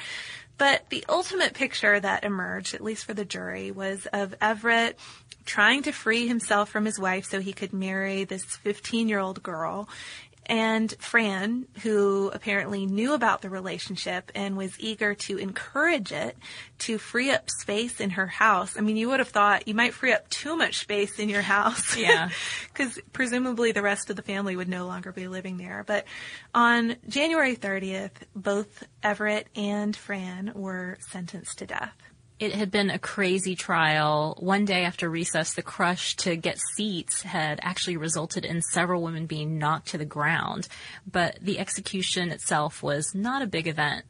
But 0.58 0.90
the 0.90 1.04
ultimate 1.10 1.54
picture 1.54 2.00
that 2.00 2.24
emerged, 2.24 2.74
at 2.74 2.82
least 2.82 3.06
for 3.06 3.14
the 3.14 3.26
jury, 3.26 3.72
was 3.72 4.08
of 4.14 4.36
Everett 4.40 4.98
trying 5.46 5.84
to 5.84 5.92
free 5.92 6.28
himself 6.28 6.70
from 6.70 6.86
his 6.86 7.00
wife 7.00 7.26
so 7.26 7.40
he 7.40 7.54
could 7.54 7.72
marry 7.72 8.24
this 8.24 8.44
15 8.44 9.08
year 9.08 9.20
old 9.20 9.44
girl. 9.44 9.88
And 10.48 10.94
Fran, 11.00 11.68
who 11.82 12.30
apparently 12.34 12.86
knew 12.86 13.14
about 13.14 13.42
the 13.42 13.50
relationship 13.50 14.32
and 14.36 14.56
was 14.56 14.80
eager 14.80 15.16
to 15.16 15.38
encourage 15.38 16.12
it 16.12 16.38
to 16.80 16.98
free 16.98 17.32
up 17.32 17.50
space 17.50 18.00
in 18.00 18.12
her 18.12 18.28
house. 18.28 18.78
I 18.78 18.82
mean, 18.82 18.98
you 18.98 19.10
would 19.10 19.20
have 19.20 19.30
thought 19.30 19.68
you 19.68 19.74
might 19.74 19.94
free 19.94 20.14
up 20.14 20.30
too 20.30 20.56
much 20.56 20.80
space 20.80 21.20
in 21.20 21.30
your 21.30 21.42
house. 21.42 21.98
Yeah. 21.98 22.30
Because 22.76 23.00
presumably 23.14 23.72
the 23.72 23.82
rest 23.82 24.10
of 24.10 24.18
the 24.18 24.22
family 24.22 24.58
would 24.58 24.68
no 24.68 24.86
longer 24.86 25.14
be 25.14 25.30
living 25.30 25.56
there. 25.58 25.86
But 25.88 26.06
on 26.54 26.98
January 27.08 27.56
30th, 27.56 28.12
both 28.36 28.84
Everett 29.02 29.48
and 29.56 29.96
Fran 29.96 30.52
were 30.54 30.98
sentenced 31.00 31.60
to 31.60 31.66
death. 31.66 31.96
It 32.38 32.54
had 32.54 32.70
been 32.70 32.90
a 32.90 33.00
crazy 33.00 33.56
trial. 33.56 34.36
One 34.42 34.66
day 34.66 34.84
after 34.84 35.10
recess, 35.10 35.54
the 35.54 35.62
crush 35.62 36.18
to 36.18 36.36
get 36.36 36.60
seats 36.76 37.22
had 37.22 37.60
actually 37.62 37.96
resulted 37.96 38.44
in 38.44 38.62
several 38.62 39.02
women 39.02 39.26
being 39.26 39.58
knocked 39.58 39.88
to 39.90 39.98
the 39.98 40.04
ground, 40.06 40.68
but 41.10 41.38
the 41.42 41.60
execution 41.60 42.32
itself 42.32 42.84
was 42.84 43.16
not 43.16 43.42
a 43.42 43.48
big 43.48 43.68
event. 43.68 44.04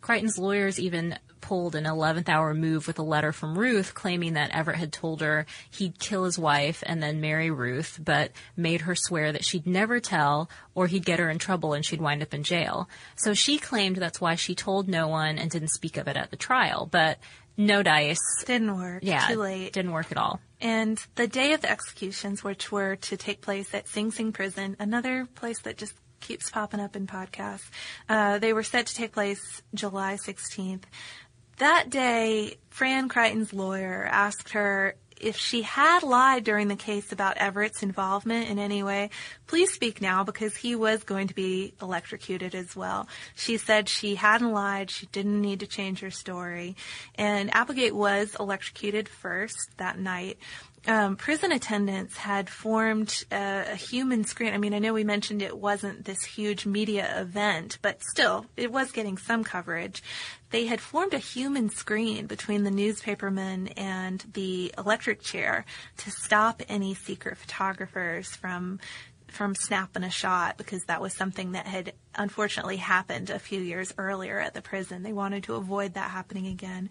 Creighton's 0.00 0.38
lawyers 0.38 0.78
even 0.78 1.18
pulled 1.40 1.74
an 1.74 1.84
11th 1.84 2.28
hour 2.28 2.52
move 2.52 2.86
with 2.86 2.98
a 2.98 3.02
letter 3.02 3.32
from 3.32 3.58
Ruth 3.58 3.94
claiming 3.94 4.34
that 4.34 4.50
Everett 4.50 4.76
had 4.78 4.92
told 4.92 5.20
her 5.20 5.46
he'd 5.70 5.98
kill 5.98 6.24
his 6.24 6.38
wife 6.38 6.82
and 6.84 7.02
then 7.02 7.20
marry 7.20 7.50
Ruth, 7.50 7.98
but 8.04 8.32
made 8.56 8.82
her 8.82 8.94
swear 8.94 9.32
that 9.32 9.44
she'd 9.44 9.66
never 9.66 10.00
tell 10.00 10.50
or 10.74 10.88
he'd 10.88 11.04
get 11.06 11.20
her 11.20 11.30
in 11.30 11.38
trouble 11.38 11.72
and 11.74 11.84
she'd 11.84 12.00
wind 12.00 12.22
up 12.22 12.34
in 12.34 12.42
jail. 12.42 12.88
So 13.16 13.34
she 13.34 13.58
claimed 13.58 13.96
that's 13.96 14.20
why 14.20 14.34
she 14.34 14.54
told 14.54 14.88
no 14.88 15.08
one 15.08 15.38
and 15.38 15.50
didn't 15.50 15.68
speak 15.70 15.96
of 15.96 16.08
it 16.08 16.16
at 16.16 16.30
the 16.30 16.36
trial, 16.36 16.86
but 16.90 17.18
no 17.56 17.82
dice. 17.82 18.18
Didn't 18.44 18.76
work. 18.76 19.00
Yeah, 19.02 19.26
Too 19.28 19.40
late. 19.40 19.72
didn't 19.72 19.92
work 19.92 20.10
at 20.12 20.18
all. 20.18 20.40
And 20.60 21.00
the 21.14 21.28
day 21.28 21.52
of 21.52 21.60
the 21.60 21.70
executions, 21.70 22.42
which 22.44 22.70
were 22.72 22.96
to 22.96 23.16
take 23.16 23.40
place 23.40 23.72
at 23.74 23.88
Sing 23.88 24.10
Sing 24.10 24.32
Prison, 24.32 24.76
another 24.80 25.26
place 25.34 25.60
that 25.62 25.76
just 25.78 25.94
keeps 26.20 26.50
popping 26.50 26.80
up 26.80 26.96
in 26.96 27.06
podcasts, 27.06 27.70
uh, 28.08 28.38
they 28.38 28.52
were 28.52 28.62
set 28.62 28.86
to 28.86 28.94
take 28.94 29.12
place 29.12 29.62
July 29.74 30.16
16th. 30.24 30.84
That 31.58 31.90
day, 31.90 32.58
Fran 32.70 33.08
Creighton's 33.08 33.52
lawyer 33.52 34.08
asked 34.10 34.50
her 34.50 34.94
if 35.20 35.36
she 35.36 35.62
had 35.62 36.02
lied 36.02 36.44
during 36.44 36.68
the 36.68 36.76
case 36.76 37.12
about 37.12 37.38
Everett's 37.38 37.82
involvement 37.82 38.48
in 38.48 38.58
any 38.58 38.82
way, 38.82 39.10
please 39.46 39.72
speak 39.72 40.00
now 40.00 40.24
because 40.24 40.56
he 40.56 40.74
was 40.76 41.02
going 41.04 41.28
to 41.28 41.34
be 41.34 41.74
electrocuted 41.80 42.54
as 42.54 42.76
well. 42.76 43.08
She 43.34 43.56
said 43.56 43.88
she 43.88 44.14
hadn't 44.14 44.52
lied. 44.52 44.90
She 44.90 45.06
didn't 45.06 45.40
need 45.40 45.60
to 45.60 45.66
change 45.66 46.00
her 46.00 46.10
story. 46.10 46.76
And 47.14 47.54
Applegate 47.54 47.94
was 47.94 48.36
electrocuted 48.38 49.08
first 49.08 49.76
that 49.78 49.98
night. 49.98 50.38
Um, 50.86 51.16
prison 51.16 51.52
attendants 51.52 52.16
had 52.16 52.48
formed 52.48 53.24
a, 53.32 53.72
a 53.72 53.74
human 53.74 54.24
screen. 54.24 54.54
I 54.54 54.58
mean, 54.58 54.74
I 54.74 54.78
know 54.78 54.92
we 54.92 55.04
mentioned 55.04 55.42
it 55.42 55.58
wasn't 55.58 56.04
this 56.04 56.22
huge 56.24 56.66
media 56.66 57.20
event, 57.20 57.78
but 57.82 58.00
still, 58.02 58.46
it 58.56 58.70
was 58.70 58.92
getting 58.92 59.18
some 59.18 59.44
coverage. 59.44 60.02
They 60.50 60.66
had 60.66 60.80
formed 60.80 61.14
a 61.14 61.18
human 61.18 61.70
screen 61.70 62.26
between 62.26 62.64
the 62.64 62.70
newspapermen 62.70 63.68
and 63.76 64.24
the 64.32 64.72
electric 64.78 65.20
chair 65.20 65.64
to 65.98 66.10
stop 66.10 66.62
any 66.68 66.94
secret 66.94 67.38
photographers 67.38 68.28
from 68.28 68.78
from 69.28 69.54
snapping 69.54 70.04
a 70.04 70.10
shot 70.10 70.56
because 70.56 70.84
that 70.84 71.02
was 71.02 71.14
something 71.14 71.52
that 71.52 71.66
had 71.66 71.92
unfortunately 72.14 72.78
happened 72.78 73.28
a 73.28 73.38
few 73.38 73.60
years 73.60 73.92
earlier 73.98 74.38
at 74.40 74.54
the 74.54 74.62
prison. 74.62 75.02
They 75.02 75.12
wanted 75.12 75.44
to 75.44 75.54
avoid 75.54 75.94
that 75.94 76.10
happening 76.10 76.46
again. 76.46 76.90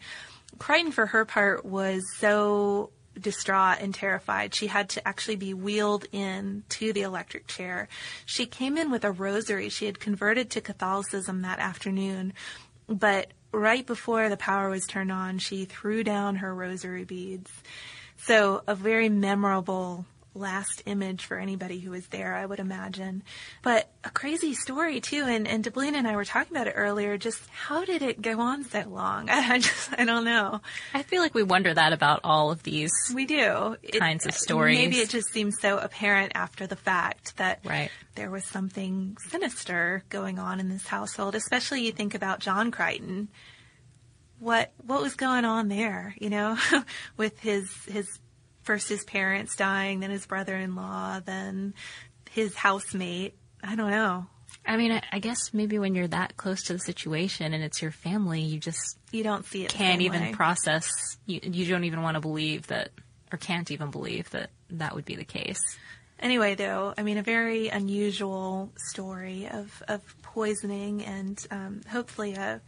Creighton, 0.60 0.92
for 0.92 1.08
her 1.08 1.26
part, 1.26 1.66
was 1.66 2.04
so 2.18 2.92
distraught 3.22 3.80
and 3.82 3.94
terrified. 3.94 4.54
She 4.54 4.68
had 4.68 4.90
to 4.90 5.08
actually 5.08 5.36
be 5.36 5.54
wheeled 5.54 6.06
in 6.12 6.64
to 6.70 6.94
the 6.94 7.02
electric 7.02 7.48
chair. 7.48 7.88
She 8.26 8.46
came 8.46 8.78
in 8.78 8.92
with 8.92 9.04
a 9.04 9.12
rosary. 9.12 9.70
She 9.70 9.86
had 9.86 10.00
converted 10.00 10.50
to 10.52 10.62
Catholicism 10.62 11.42
that 11.42 11.60
afternoon, 11.60 12.34
but 12.88 13.32
right 13.52 13.86
before 13.86 14.30
the 14.30 14.38
power 14.38 14.70
was 14.70 14.86
turned 14.86 15.12
on, 15.12 15.40
she 15.40 15.66
threw 15.66 16.04
down 16.04 16.38
her 16.38 16.54
rosary 16.54 17.04
beads. 17.04 17.52
So 18.18 18.64
a 18.68 18.76
very 18.76 19.10
memorable 19.10 20.06
last 20.38 20.84
image 20.86 21.26
for 21.26 21.38
anybody 21.38 21.80
who 21.80 21.92
was 21.92 22.08
there, 22.08 22.34
I 22.36 22.46
would 22.46 22.60
imagine. 22.60 23.24
But 23.64 23.90
a 24.04 24.10
crazy 24.10 24.54
story 24.54 25.02
too, 25.02 25.24
and, 25.26 25.48
and 25.48 25.64
Deblina 25.64 25.96
and 25.96 26.08
I 26.08 26.16
were 26.16 26.24
talking 26.26 26.56
about 26.56 26.68
it 26.68 26.74
earlier, 26.76 27.18
just 27.18 27.42
how 27.50 27.84
did 27.84 28.02
it 28.02 28.22
go 28.22 28.40
on 28.40 28.64
so 28.64 28.84
long? 28.88 29.30
I, 29.32 29.60
just, 29.60 29.90
I 29.98 30.06
don't 30.06 30.24
know. 30.26 30.62
I 30.94 31.04
feel 31.04 31.22
like 31.22 31.34
we 31.34 31.44
wonder 31.44 31.74
that 31.74 31.92
about 31.94 32.22
all 32.24 32.52
of 32.52 32.64
these. 32.64 32.92
We 33.14 33.26
do. 33.26 33.76
It- 33.84 34.00
Kinds 34.00 34.26
of 34.26 34.34
stories. 34.34 34.78
Maybe 34.78 34.98
it 34.98 35.10
just 35.10 35.30
seems 35.34 35.60
so 35.60 35.78
apparent 35.78 36.32
after 36.36 36.68
the 36.68 36.76
fact 36.76 37.36
that 37.38 37.60
Right. 37.66 37.90
there 38.16 38.30
was 38.32 38.46
something 38.46 39.18
sinister 39.30 40.04
going 40.10 40.40
on 40.40 40.60
in 40.60 40.70
this 40.70 40.88
household, 40.88 41.36
especially 41.36 41.86
you 41.86 41.92
think 41.92 42.14
about 42.16 42.40
John 42.40 42.72
Creighton. 42.72 43.28
What 44.40 44.72
what 44.86 45.02
was 45.02 45.16
going 45.16 45.46
on 45.46 45.68
there, 45.68 46.14
you 46.20 46.30
know, 46.30 46.58
with 47.18 47.40
his 47.40 47.72
his 47.86 48.08
first 48.68 48.90
his 48.90 49.04
parents 49.06 49.56
dying, 49.56 50.02
then 50.02 50.12
his 50.12 50.26
brother-in-law, 50.28 51.22
then 51.26 51.74
his 52.32 52.54
housemate. 52.54 53.34
I 53.64 53.76
don't 53.76 53.90
know. 53.90 54.28
I 54.66 54.76
mean, 54.78 54.92
I, 54.92 55.02
I 55.12 55.20
guess 55.20 55.54
maybe 55.54 55.80
when 55.80 55.96
you're 55.96 56.08
that 56.10 56.36
close 56.38 56.64
to 56.64 56.74
the 56.74 56.80
situation 56.80 57.54
and 57.54 57.64
it's 57.64 57.82
your 57.82 57.92
family, 57.92 58.42
you 58.42 58.60
just 58.60 58.98
You 59.12 59.24
don't 59.24 59.46
see 59.46 59.64
it. 59.64 59.70
can't 59.72 60.02
even 60.02 60.22
way. 60.22 60.32
process. 60.34 60.90
You, 61.26 61.40
you 61.44 61.66
don't 61.70 61.86
even 61.86 62.02
want 62.02 62.16
to 62.16 62.22
believe 62.22 62.68
that, 62.68 62.90
or 63.32 63.38
can't 63.38 63.72
even 63.72 63.90
believe 63.92 64.30
that 64.32 64.50
that 64.72 64.94
would 64.96 65.06
be 65.06 65.16
the 65.16 65.24
case. 65.26 65.60
Anyway, 66.20 66.56
though, 66.56 66.94
I 66.98 67.04
mean, 67.04 67.18
a 67.18 67.24
very 67.24 67.68
unusual 67.70 68.72
story 68.90 69.48
of, 69.48 69.84
of 69.88 70.02
poisoning 70.24 71.06
and 71.06 71.40
um, 71.52 71.82
hopefully 71.90 72.34
a, 72.34 72.60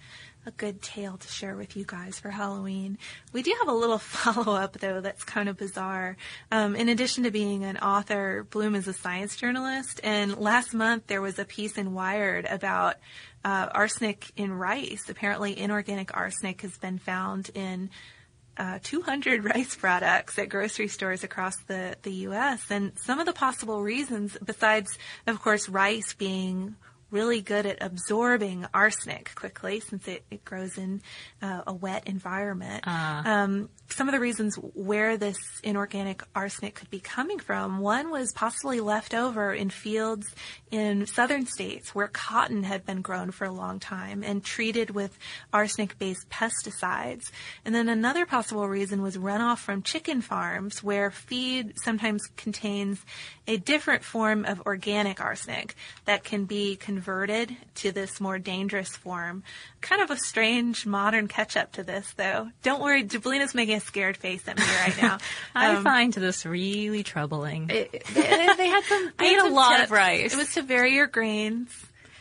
a 0.46 0.52
good 0.52 0.82
tale 0.82 1.18
to 1.18 1.28
share 1.28 1.56
with 1.56 1.76
you 1.76 1.84
guys 1.86 2.20
for 2.20 2.30
Halloween. 2.30 2.98
We 3.34 3.44
do 3.44 3.54
have 3.60 3.68
a 3.68 3.74
little 3.74 3.98
follow 4.00 4.56
up, 4.56 4.74
though, 4.80 5.02
that's 5.02 5.24
kind 5.24 5.50
of 5.50 5.58
bizarre. 5.58 6.18
Um, 6.52 6.76
in 6.76 6.90
addition 6.90 7.26
to 7.26 7.32
being 7.32 7.64
an 7.64 7.78
author, 7.78 8.46
Blum 8.50 8.76
is 8.76 8.88
a 8.88 8.94
science 8.94 9.36
journalist, 9.36 10.00
and 10.04 10.38
last 10.38 10.74
month 10.74 11.08
there 11.08 11.22
was 11.22 11.40
a 11.40 11.46
piece 11.46 11.78
in 11.78 11.94
Wired 11.94 12.46
about 12.46 12.96
uh, 13.44 13.68
arsenic 13.72 14.32
in 14.36 14.54
rice. 14.54 15.10
Apparently, 15.10 15.58
inorganic 15.58 16.16
arsenic 16.16 16.62
has 16.62 16.78
been 16.78 16.98
found 16.98 17.50
in 17.54 17.90
uh, 18.58 18.80
200 18.84 19.44
rice 19.56 19.76
products 19.76 20.38
at 20.38 20.50
grocery 20.50 20.88
stores 20.88 21.24
across 21.24 21.56
the, 21.68 21.96
the 22.04 22.12
U.S. 22.12 22.64
And 22.70 22.92
some 23.00 23.20
of 23.20 23.26
the 23.26 23.34
possible 23.34 23.82
reasons, 23.82 24.38
besides, 24.44 24.98
of 25.28 25.42
course, 25.42 25.70
rice 25.70 26.14
being 26.14 26.76
really 27.12 27.42
good 27.42 27.66
at 27.66 27.82
absorbing 27.82 28.66
arsenic 28.74 29.32
quickly 29.36 29.80
since 29.80 30.08
it, 30.08 30.24
it 30.30 30.46
grows 30.46 30.78
in 30.78 31.02
uh, 31.42 31.62
a 31.68 31.74
wet 31.74 32.08
environment. 32.08 32.84
Um, 32.88 33.70
some 33.90 34.08
of 34.08 34.14
the 34.14 34.20
reasons 34.20 34.56
where 34.56 35.18
this 35.18 35.38
inorganic 35.64 36.24
arsenic 36.36 36.76
could 36.76 36.90
be 36.90 37.00
coming 37.00 37.40
from, 37.40 37.80
one 37.80 38.12
was 38.12 38.32
possibly 38.34 38.80
left 38.80 39.14
over 39.14 39.54
in 39.54 39.70
fields 39.70 40.28
in 40.70 41.08
southern 41.08 41.46
states 41.48 41.96
where 41.96 42.08
cotton 42.08 42.64
had 42.64 42.86
been 42.86 43.02
grown 43.02 43.32
for 43.32 43.46
a 43.46 43.52
long 43.52 43.80
time 43.80 44.24
and 44.24 44.44
treated 44.44 44.92
with 44.92 45.18
arsenic-based 45.52 46.30
pesticides. 46.30 47.32
And 47.66 47.74
then 47.74 47.90
another 47.90 48.26
possible 48.28 48.68
reason 48.68 49.02
was 49.02 49.18
runoff 49.18 49.58
from 49.58 49.82
chicken 49.82 50.22
farms 50.22 50.84
where 50.84 51.10
feed 51.10 51.74
sometimes 51.84 52.22
contains 52.38 53.04
a 53.48 53.58
different 53.58 54.04
form 54.04 54.46
of 54.46 54.62
organic 54.62 55.20
arsenic 55.20 55.76
that 56.06 56.24
can 56.24 56.46
be 56.46 56.76
converted 56.76 56.99
converted 57.04 57.56
to 57.76 57.92
this 57.94 58.20
more 58.20 58.38
dangerous 58.38 58.90
form. 58.90 59.42
Kind 59.80 60.02
of 60.02 60.12
a 60.12 60.18
strange 60.18 60.86
modern 60.86 61.28
catch 61.30 61.56
up 61.56 61.72
to 61.74 61.84
this, 61.84 62.12
though. 62.18 62.50
Don't 62.62 62.82
worry, 62.82 63.04
Deblina's 63.06 63.56
making 63.56 63.76
a 63.76 63.80
scared 63.80 64.18
face 64.18 64.46
at 64.50 64.58
me 64.58 64.64
right 64.86 65.02
now. 65.02 65.18
I 65.56 65.76
Um, 65.76 65.84
find 65.84 66.12
this 66.12 66.46
really 66.46 67.04
troubling. 67.04 67.70
it- 67.70 67.90
it- 67.94 68.06
they, 68.14 68.22
they 68.58 68.68
had 68.68 68.84
some. 68.84 69.12
I 69.18 69.26
ate 69.28 69.38
a 69.40 69.48
lot 69.54 69.80
of 69.82 69.92
rice. 69.92 70.34
It 70.34 70.38
was 70.38 70.54
to 70.56 70.62
vary 70.62 70.94
your 70.94 71.08
grains 71.08 71.70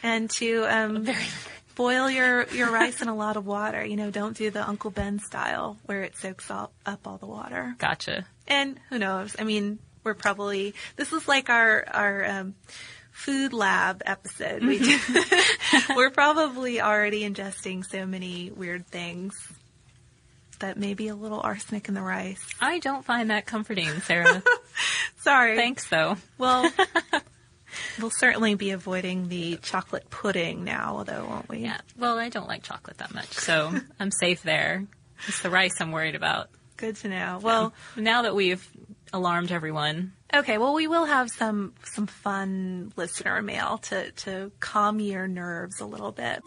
and 0.05 0.30
to 0.32 0.64
um, 0.72 1.09
boil 1.74 2.09
your, 2.09 2.46
your 2.50 2.70
rice 2.70 3.03
in 3.03 3.09
a 3.09 3.14
lot 3.16 3.36
of 3.36 3.44
water. 3.46 3.84
You 3.84 3.96
know, 3.96 4.12
don't 4.12 4.36
do 4.36 4.50
the 4.50 4.66
Uncle 4.66 4.92
Ben 4.92 5.18
style 5.18 5.76
where 5.86 6.03
it 6.03 6.16
soaks 6.16 6.50
all, 6.53 6.70
up 6.86 7.05
all 7.09 7.18
the 7.18 7.26
water. 7.26 7.74
Gotcha. 7.78 8.26
And 8.46 8.78
who 8.90 8.98
knows? 9.00 9.34
I 9.38 9.42
mean, 9.44 9.80
we're 10.05 10.14
probably 10.14 10.74
this 10.94 11.12
is 11.12 11.26
like 11.26 11.50
our 11.50 11.84
our 11.92 12.24
um, 12.24 12.55
food 13.18 13.52
lab 13.52 14.00
episode. 14.06 14.62
We 14.62 14.78
do, 14.78 14.96
mm-hmm. 14.96 15.92
we're 15.96 16.10
probably 16.10 16.80
already 16.80 17.28
ingesting 17.28 17.84
so 17.84 18.06
many 18.06 18.50
weird 18.50 18.86
things 18.86 19.34
that 20.60 20.76
maybe 20.76 21.08
a 21.08 21.16
little 21.16 21.40
arsenic 21.40 21.88
in 21.88 21.94
the 21.94 22.00
rice. 22.00 22.40
I 22.60 22.78
don't 22.78 23.04
find 23.04 23.30
that 23.30 23.44
comforting, 23.44 23.88
Sarah. 24.02 24.42
Sorry. 25.18 25.56
Thanks, 25.56 25.88
though. 25.88 26.16
Well, 26.38 26.70
we'll 28.00 28.10
certainly 28.10 28.54
be 28.54 28.70
avoiding 28.70 29.28
the 29.28 29.56
chocolate 29.62 30.08
pudding 30.10 30.62
now, 30.62 31.02
though, 31.02 31.26
won't 31.28 31.48
we? 31.48 31.58
Yeah. 31.58 31.78
Well, 31.96 32.18
I 32.18 32.28
don't 32.28 32.48
like 32.48 32.62
chocolate 32.62 32.98
that 32.98 33.12
much, 33.12 33.32
so 33.32 33.72
I'm 33.98 34.12
safe 34.12 34.42
there. 34.44 34.86
It's 35.26 35.42
the 35.42 35.50
rice 35.50 35.80
I'm 35.80 35.90
worried 35.90 36.14
about. 36.14 36.50
Good 36.76 36.94
to 36.96 37.08
know. 37.08 37.40
Well, 37.42 37.72
Now 37.96 38.22
that 38.22 38.36
we've 38.36 38.64
alarmed 39.12 39.50
everyone, 39.50 40.12
okay. 40.35 40.59
Well, 40.59 40.74
we 40.74 40.87
will 40.87 41.05
have 41.05 41.31
some 41.31 41.74
some 41.85 42.07
fun 42.07 42.93
listener 42.97 43.43
mail 43.43 43.79
to 43.79 44.11
to 44.11 44.53
calm 44.61 45.01
your 45.01 45.29
nerves 45.29 45.81
a 45.81 45.87
little 45.87 46.12
bit. 46.12 46.43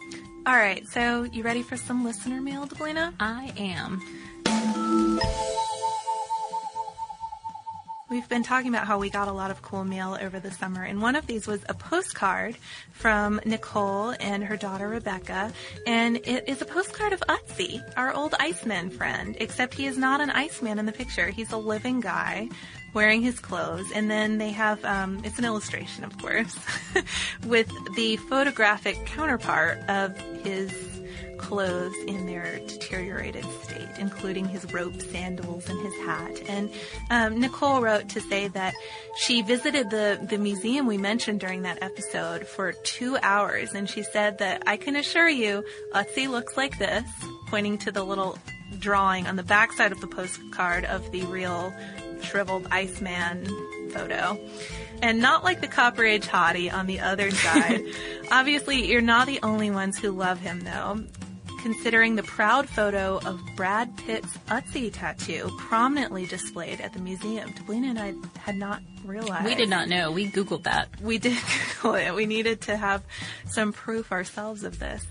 All 0.46 0.56
right. 0.56 0.86
So, 0.88 1.24
you 1.24 1.42
ready 1.42 1.62
for 1.62 1.76
some 1.76 2.04
listener 2.04 2.40
mail, 2.40 2.66
Deblina? 2.66 3.14
I 3.20 3.52
am. 3.56 4.00
We've 8.12 8.28
been 8.28 8.42
talking 8.42 8.68
about 8.68 8.86
how 8.86 8.98
we 8.98 9.08
got 9.08 9.28
a 9.28 9.32
lot 9.32 9.50
of 9.50 9.62
cool 9.62 9.84
mail 9.84 10.18
over 10.20 10.38
the 10.38 10.50
summer, 10.50 10.82
and 10.82 11.00
one 11.00 11.16
of 11.16 11.26
these 11.26 11.46
was 11.46 11.64
a 11.70 11.72
postcard 11.72 12.58
from 12.92 13.40
Nicole 13.46 14.14
and 14.20 14.44
her 14.44 14.58
daughter 14.58 14.86
Rebecca, 14.86 15.50
and 15.86 16.18
it 16.18 16.46
is 16.46 16.60
a 16.60 16.66
postcard 16.66 17.14
of 17.14 17.20
Ötzi, 17.20 17.82
our 17.96 18.12
old 18.12 18.34
Iceman 18.38 18.90
friend, 18.90 19.34
except 19.40 19.72
he 19.72 19.86
is 19.86 19.96
not 19.96 20.20
an 20.20 20.28
Iceman 20.28 20.78
in 20.78 20.84
the 20.84 20.92
picture. 20.92 21.28
He's 21.28 21.52
a 21.52 21.56
living 21.56 22.00
guy 22.00 22.50
wearing 22.94 23.22
his 23.22 23.38
clothes, 23.40 23.86
and 23.94 24.10
then 24.10 24.38
they 24.38 24.50
have, 24.50 24.84
um, 24.84 25.20
it's 25.24 25.38
an 25.38 25.44
illustration, 25.44 26.04
of 26.04 26.16
course, 26.18 26.56
with 27.46 27.70
the 27.96 28.16
photographic 28.16 29.04
counterpart 29.06 29.78
of 29.88 30.16
his 30.44 30.92
clothes 31.42 31.94
in 32.06 32.24
their 32.26 32.60
deteriorated 32.60 33.44
state, 33.62 33.88
including 33.98 34.46
his 34.46 34.72
rope 34.72 35.00
sandals 35.00 35.68
and 35.68 35.78
his 35.80 35.94
hat. 36.06 36.40
And 36.48 36.70
um, 37.10 37.40
Nicole 37.40 37.80
wrote 37.80 38.08
to 38.10 38.20
say 38.20 38.48
that 38.48 38.74
she 39.16 39.42
visited 39.42 39.90
the, 39.90 40.24
the 40.30 40.38
museum 40.38 40.86
we 40.86 40.98
mentioned 40.98 41.40
during 41.40 41.62
that 41.62 41.82
episode 41.82 42.46
for 42.46 42.72
two 42.84 43.18
hours, 43.22 43.74
and 43.74 43.90
she 43.90 44.02
said 44.02 44.38
that 44.38 44.62
I 44.66 44.76
can 44.76 44.94
assure 44.94 45.28
you, 45.28 45.64
Ötzi 45.92 46.28
looks 46.30 46.56
like 46.56 46.78
this, 46.78 47.04
pointing 47.48 47.76
to 47.78 47.90
the 47.90 48.04
little 48.04 48.38
drawing 48.78 49.26
on 49.26 49.36
the 49.36 49.42
backside 49.42 49.92
of 49.92 50.00
the 50.00 50.06
postcard 50.06 50.84
of 50.84 51.10
the 51.12 51.22
real 51.22 51.74
shriveled 52.22 52.66
Iceman 52.70 53.46
photo. 53.90 54.38
And 55.02 55.20
not 55.20 55.42
like 55.42 55.60
the 55.60 55.68
Copper 55.68 56.04
Age 56.04 56.26
hottie 56.26 56.72
on 56.72 56.86
the 56.86 57.00
other 57.00 57.30
side. 57.44 57.84
Obviously, 58.30 58.86
you're 58.90 59.00
not 59.00 59.26
the 59.26 59.40
only 59.42 59.70
ones 59.70 59.98
who 59.98 60.10
love 60.12 60.40
him, 60.40 60.60
though. 60.60 61.04
Considering 61.60 62.16
the 62.16 62.22
proud 62.24 62.68
photo 62.68 63.20
of 63.24 63.40
Brad 63.54 63.96
Pitt's 63.96 64.36
Ötzi 64.48 64.92
tattoo 64.92 65.48
prominently 65.58 66.26
displayed 66.26 66.80
at 66.80 66.92
the 66.92 66.98
museum. 66.98 67.52
Deblina 67.52 67.90
and 67.90 67.98
I 67.98 68.14
had 68.40 68.56
not 68.56 68.80
realized. 69.04 69.44
We 69.44 69.54
did 69.54 69.68
not 69.68 69.88
know. 69.88 70.10
We 70.10 70.28
Googled 70.28 70.64
that. 70.64 70.88
We 71.00 71.18
did 71.18 71.38
Google 71.82 71.94
it. 71.94 72.14
We 72.14 72.26
needed 72.26 72.62
to 72.62 72.76
have 72.76 73.04
some 73.46 73.72
proof 73.72 74.10
ourselves 74.10 74.64
of 74.64 74.80
this. 74.80 75.06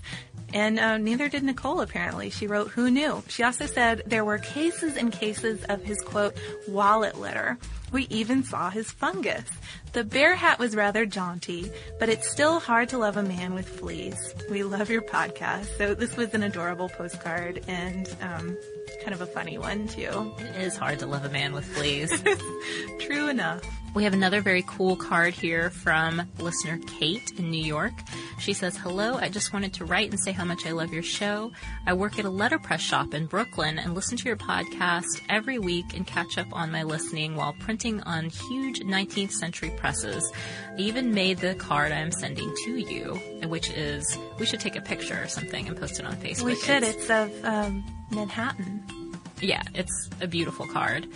And 0.52 0.78
uh, 0.78 0.98
neither 0.98 1.28
did 1.28 1.42
Nicole, 1.42 1.80
apparently. 1.80 2.30
She 2.30 2.46
wrote, 2.46 2.68
Who 2.70 2.90
knew? 2.90 3.22
She 3.28 3.42
also 3.42 3.66
said 3.66 4.02
there 4.06 4.24
were 4.24 4.38
cases 4.38 4.96
and 4.96 5.12
cases 5.12 5.64
of 5.64 5.82
his, 5.82 6.00
quote, 6.02 6.36
wallet 6.68 7.18
litter. 7.18 7.58
We 7.90 8.06
even 8.10 8.42
saw 8.42 8.70
his 8.70 8.90
fungus. 8.90 9.44
The 9.92 10.04
bear 10.04 10.34
hat 10.34 10.58
was 10.58 10.74
rather 10.74 11.04
jaunty, 11.04 11.70
but 12.00 12.08
it's 12.08 12.30
still 12.30 12.58
hard 12.58 12.88
to 12.90 12.98
love 12.98 13.18
a 13.18 13.22
man 13.22 13.52
with 13.52 13.68
fleas. 13.68 14.34
We 14.50 14.62
love 14.62 14.88
your 14.88 15.02
podcast. 15.02 15.66
So 15.76 15.94
this 15.94 16.16
was 16.16 16.32
an 16.32 16.42
adorable 16.42 16.88
postcard 16.88 17.62
and 17.68 18.08
um, 18.22 18.56
kind 19.02 19.12
of 19.12 19.20
a 19.20 19.26
funny 19.26 19.58
one, 19.58 19.88
too. 19.88 20.34
It 20.38 20.62
is 20.62 20.76
hard 20.76 20.98
to 21.00 21.06
love 21.06 21.26
a 21.26 21.30
man 21.30 21.52
with 21.52 21.66
fleas. 21.66 22.22
True 23.00 23.28
enough. 23.28 23.62
We 23.94 24.04
have 24.04 24.14
another 24.14 24.40
very 24.40 24.64
cool 24.66 24.96
card 24.96 25.34
here 25.34 25.68
from 25.68 26.22
listener 26.38 26.78
Kate 26.86 27.30
in 27.38 27.50
New 27.50 27.62
York. 27.62 27.92
She 28.38 28.54
says, 28.54 28.74
Hello, 28.74 29.16
I 29.16 29.28
just 29.28 29.52
wanted 29.52 29.74
to 29.74 29.84
write 29.84 30.08
and 30.10 30.18
say 30.18 30.32
how 30.32 30.46
much 30.46 30.64
I 30.66 30.70
love 30.70 30.94
your 30.94 31.02
show. 31.02 31.52
I 31.86 31.92
work 31.92 32.18
at 32.18 32.24
a 32.24 32.30
letterpress 32.30 32.80
shop 32.80 33.12
in 33.12 33.26
Brooklyn 33.26 33.78
and 33.78 33.94
listen 33.94 34.16
to 34.16 34.24
your 34.24 34.38
podcast 34.38 35.20
every 35.28 35.58
week 35.58 35.94
and 35.94 36.06
catch 36.06 36.38
up 36.38 36.46
on 36.52 36.72
my 36.72 36.84
listening 36.84 37.36
while 37.36 37.52
printing 37.60 38.00
on 38.04 38.30
huge 38.30 38.80
19th 38.80 39.32
century 39.32 39.70
presses. 39.76 40.32
I 40.70 40.76
even 40.80 41.12
made 41.12 41.38
the 41.38 41.54
card 41.54 41.92
I 41.92 41.96
am 41.98 42.12
sending 42.12 42.50
to 42.64 42.78
you, 42.78 43.14
which 43.46 43.68
is, 43.72 44.16
we 44.38 44.46
should 44.46 44.60
take 44.60 44.74
a 44.76 44.80
picture 44.80 45.22
or 45.22 45.28
something 45.28 45.68
and 45.68 45.76
post 45.76 46.00
it 46.00 46.06
on 46.06 46.16
Facebook. 46.16 46.44
We 46.44 46.54
should. 46.54 46.82
It's- 46.82 46.94
It's 46.94 47.10
of 47.10 47.44
um, 47.44 47.84
Manhattan. 48.10 49.12
yeah, 49.42 49.62
it's 49.74 50.08
a 50.22 50.26
beautiful 50.26 50.66
card. 50.66 51.06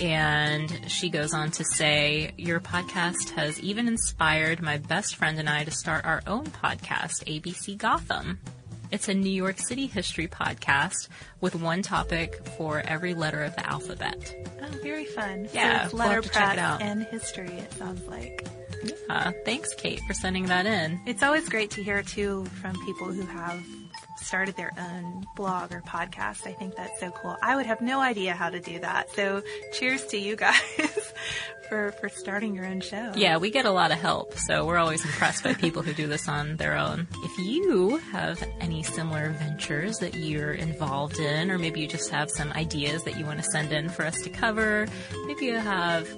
And 0.00 0.90
she 0.90 1.08
goes 1.08 1.32
on 1.32 1.50
to 1.52 1.64
say, 1.64 2.32
Your 2.36 2.60
podcast 2.60 3.30
has 3.30 3.58
even 3.60 3.88
inspired 3.88 4.60
my 4.60 4.76
best 4.78 5.16
friend 5.16 5.38
and 5.38 5.48
I 5.48 5.64
to 5.64 5.70
start 5.70 6.04
our 6.04 6.22
own 6.26 6.46
podcast, 6.46 7.24
ABC 7.24 7.78
Gotham. 7.78 8.38
It's 8.92 9.08
a 9.08 9.14
New 9.14 9.30
York 9.32 9.58
City 9.58 9.86
history 9.86 10.28
podcast 10.28 11.08
with 11.40 11.54
one 11.56 11.82
topic 11.82 12.46
for 12.56 12.80
every 12.86 13.14
letter 13.14 13.42
of 13.42 13.56
the 13.56 13.66
alphabet. 13.68 14.36
Oh, 14.62 14.66
very 14.82 15.06
fun. 15.06 15.48
Yeah, 15.52 15.80
so 15.80 15.84
it's 15.86 15.94
we'll 15.94 16.02
have 16.02 16.22
to 16.24 16.28
check 16.28 16.36
it 16.36 16.56
letterpress 16.56 16.58
out. 16.58 16.82
and 16.82 17.02
history. 17.04 17.48
It 17.48 17.72
sounds 17.72 18.06
like 18.06 18.46
Uh, 19.08 19.32
thanks, 19.44 19.74
Kate, 19.74 20.00
for 20.06 20.12
sending 20.14 20.46
that 20.46 20.66
in. 20.66 21.00
it's 21.06 21.22
always 21.22 21.48
great 21.48 21.70
to 21.72 21.82
hear 21.82 22.02
too 22.02 22.44
from 22.60 22.74
people 22.84 23.06
who 23.08 23.22
have 23.22 23.60
started 24.18 24.56
their 24.56 24.72
own 24.78 25.24
blog 25.36 25.72
or 25.72 25.80
podcast. 25.82 26.46
I 26.46 26.52
think 26.52 26.76
that's 26.76 26.98
so 27.00 27.10
cool. 27.10 27.36
I 27.42 27.56
would 27.56 27.66
have 27.66 27.80
no 27.80 28.00
idea 28.00 28.34
how 28.34 28.50
to 28.50 28.60
do 28.60 28.78
that. 28.80 29.10
So, 29.14 29.42
cheers 29.72 30.04
to 30.06 30.18
you 30.18 30.36
guys 30.36 30.60
for 31.68 31.92
for 31.92 32.08
starting 32.08 32.54
your 32.54 32.66
own 32.66 32.80
show. 32.80 33.12
Yeah, 33.14 33.38
we 33.38 33.50
get 33.50 33.66
a 33.66 33.70
lot 33.70 33.90
of 33.92 33.98
help, 33.98 34.34
so 34.38 34.66
we're 34.66 34.78
always 34.78 35.04
impressed 35.04 35.44
by 35.44 35.54
people 35.54 35.82
who 35.82 35.92
do 35.92 36.06
this 36.06 36.28
on 36.28 36.56
their 36.56 36.76
own. 36.76 37.06
If 37.24 37.38
you 37.38 37.96
have 38.12 38.42
any 38.60 38.82
similar 38.82 39.30
ventures 39.30 39.98
that 39.98 40.14
you're 40.14 40.52
involved 40.52 41.18
in, 41.18 41.50
or 41.50 41.58
maybe 41.58 41.80
you 41.80 41.88
just 41.88 42.10
have 42.10 42.30
some 42.30 42.52
ideas 42.52 43.04
that 43.04 43.18
you 43.18 43.24
want 43.24 43.38
to 43.42 43.50
send 43.50 43.72
in 43.72 43.88
for 43.88 44.04
us 44.04 44.20
to 44.22 44.30
cover, 44.30 44.86
maybe 45.26 45.46
you 45.46 45.56
have 45.56 46.08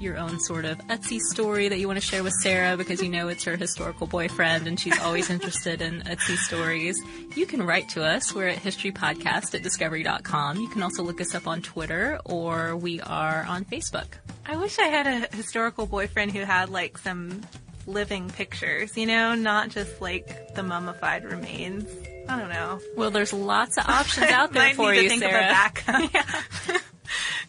your 0.00 0.16
own 0.16 0.38
sort 0.40 0.64
of 0.64 0.78
Ötzi 0.88 1.18
story 1.18 1.68
that 1.68 1.78
you 1.78 1.86
want 1.86 2.00
to 2.00 2.06
share 2.06 2.22
with 2.22 2.32
Sarah 2.34 2.76
because 2.76 3.02
you 3.02 3.08
know 3.08 3.28
it's 3.28 3.44
her 3.44 3.56
historical 3.56 4.06
boyfriend 4.06 4.66
and 4.66 4.78
she's 4.78 4.98
always 5.00 5.30
interested 5.36 5.82
in 5.82 6.02
Ötzi 6.02 6.36
stories, 6.36 7.00
you 7.34 7.46
can 7.46 7.62
write 7.62 7.88
to 7.90 8.04
us. 8.04 8.34
We're 8.34 8.48
at 8.48 8.58
historypodcast 8.58 9.54
at 9.54 9.62
discovery.com. 9.62 10.60
You 10.60 10.68
can 10.68 10.82
also 10.82 11.02
look 11.02 11.20
us 11.20 11.34
up 11.34 11.46
on 11.46 11.62
Twitter 11.62 12.20
or 12.24 12.76
we 12.76 13.00
are 13.00 13.44
on 13.48 13.64
Facebook. 13.64 14.06
I 14.46 14.56
wish 14.56 14.78
I 14.78 14.86
had 14.86 15.06
a 15.06 15.36
historical 15.36 15.86
boyfriend 15.86 16.32
who 16.32 16.40
had 16.40 16.70
like 16.70 16.98
some 16.98 17.42
living 17.86 18.30
pictures, 18.30 18.96
you 18.96 19.06
know, 19.06 19.34
not 19.34 19.70
just 19.70 20.00
like 20.00 20.54
the 20.54 20.62
mummified 20.62 21.24
remains. 21.24 21.88
I 22.28 22.38
don't 22.38 22.50
know. 22.50 22.78
Well, 22.96 23.10
there's 23.10 23.32
lots 23.32 23.78
of 23.78 23.88
options 23.88 24.26
out 24.30 24.52
there 24.52 24.74
for 24.74 24.92
you, 24.94 25.08
think 25.08 25.22
Sarah. 25.22 25.40
Backup. 25.40 26.80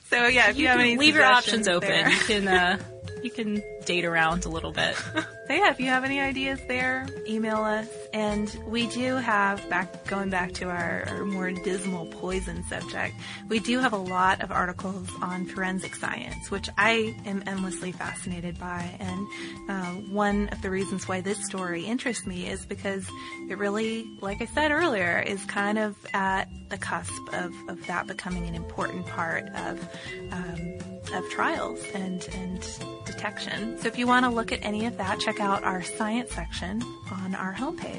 so 0.10 0.28
yeah, 0.28 0.50
if 0.50 0.58
you, 0.58 0.64
You 0.64 0.68
have 0.70 0.80
any 0.80 0.98
leave 0.98 1.16
your 1.16 1.24
options 1.26 1.68
open. 1.68 1.90
there. 1.90 2.10
You 2.10 2.20
can 2.20 2.48
uh, 2.48 2.78
you 3.24 3.30
can 3.32 3.62
date 3.86 4.06
around 4.06 4.46
a 4.46 4.50
little 4.50 4.72
bit. 4.72 4.96
So 5.50 5.56
yeah, 5.56 5.72
if 5.72 5.80
you 5.80 5.88
have 5.88 6.04
any 6.04 6.20
ideas 6.20 6.60
there, 6.68 7.08
email 7.28 7.64
us. 7.64 7.88
And 8.12 8.50
we 8.66 8.88
do 8.88 9.16
have 9.18 9.68
back 9.70 10.06
going 10.08 10.30
back 10.30 10.54
to 10.54 10.66
our, 10.66 11.26
more 11.26 11.52
dismal 11.52 12.08
poison 12.08 12.64
subject. 12.64 13.14
We 13.50 13.60
do 13.60 13.80
have 13.80 13.94
a 13.94 13.98
lot 13.98 14.42
of 14.42 14.52
articles 14.52 15.10
on 15.22 15.46
forensic 15.46 15.96
science, 15.96 16.50
which 16.50 16.70
I 16.78 17.16
am 17.26 17.44
endlessly 17.46 17.92
fascinated 17.92 18.58
by. 18.58 18.90
And 19.00 19.28
uh, 19.70 20.12
one 20.12 20.48
of 20.50 20.62
the 20.62 20.72
reasons 20.72 21.08
why 21.08 21.22
this 21.22 21.46
story 21.46 21.86
interests 21.86 22.26
me 22.26 22.48
is 22.48 22.66
because 22.66 23.08
it 23.50 23.58
really, 23.58 24.06
like 24.22 24.42
I 24.42 24.46
said 24.46 24.72
earlier, 24.72 25.20
is 25.20 25.44
kind 25.46 25.78
of 25.78 25.96
at 26.14 26.50
the 26.70 26.78
cusp 26.78 27.34
of, 27.34 27.54
of 27.68 27.86
that 27.88 28.08
becoming 28.08 28.48
an 28.48 28.56
important 28.56 29.06
part 29.08 29.44
of 29.50 29.88
um, 30.32 30.78
of 31.14 31.28
trials 31.30 31.80
and 31.94 32.28
and 32.34 32.80
detection. 33.06 33.78
So 33.80 33.88
if 33.88 33.98
you 33.98 34.06
want 34.06 34.26
to 34.26 34.30
look 34.30 34.52
at 34.52 34.64
any 34.64 34.86
of 34.86 34.98
that, 34.98 35.20
check 35.20 35.40
out 35.40 35.64
our 35.64 35.82
science 35.82 36.32
section 36.32 36.82
on 37.12 37.34
our 37.36 37.54
homepage 37.54 37.99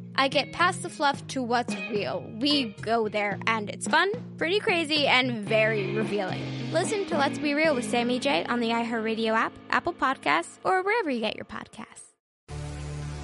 I 0.21 0.27
get 0.27 0.51
past 0.51 0.83
the 0.83 0.89
fluff 0.89 1.25
to 1.29 1.41
what's 1.41 1.75
real. 1.89 2.23
We 2.39 2.75
go 2.79 3.09
there, 3.09 3.39
and 3.47 3.71
it's 3.71 3.87
fun, 3.87 4.11
pretty 4.37 4.59
crazy, 4.59 5.07
and 5.07 5.43
very 5.47 5.95
revealing. 5.95 6.43
Listen 6.71 7.07
to 7.07 7.17
Let's 7.17 7.39
Be 7.39 7.55
Real 7.55 7.73
with 7.73 7.89
Sammy 7.89 8.19
J 8.19 8.45
on 8.45 8.59
the 8.59 8.69
iHeartRadio 8.69 9.33
app, 9.33 9.51
Apple 9.71 9.93
Podcasts, 9.93 10.59
or 10.63 10.83
wherever 10.83 11.09
you 11.09 11.21
get 11.21 11.35
your 11.35 11.45
podcasts. 11.45 12.13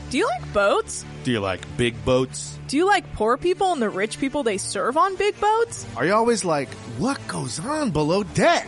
Do 0.09 0.17
you 0.17 0.25
like 0.25 0.51
boats? 0.53 1.05
Do 1.23 1.31
you 1.31 1.39
like 1.39 1.61
big 1.77 2.03
boats? 2.03 2.57
Do 2.67 2.77
you 2.77 2.87
like 2.87 3.13
poor 3.13 3.37
people 3.37 3.73
and 3.73 3.79
the 3.79 3.91
rich 3.91 4.17
people 4.19 4.41
they 4.41 4.57
serve 4.57 4.97
on 4.97 5.15
big 5.17 5.39
boats? 5.39 5.85
Are 5.97 6.03
you 6.03 6.15
always 6.15 6.43
like, 6.45 6.73
what 6.97 7.19
goes 7.27 7.59
on 7.59 7.91
below 7.91 8.23
deck? 8.23 8.67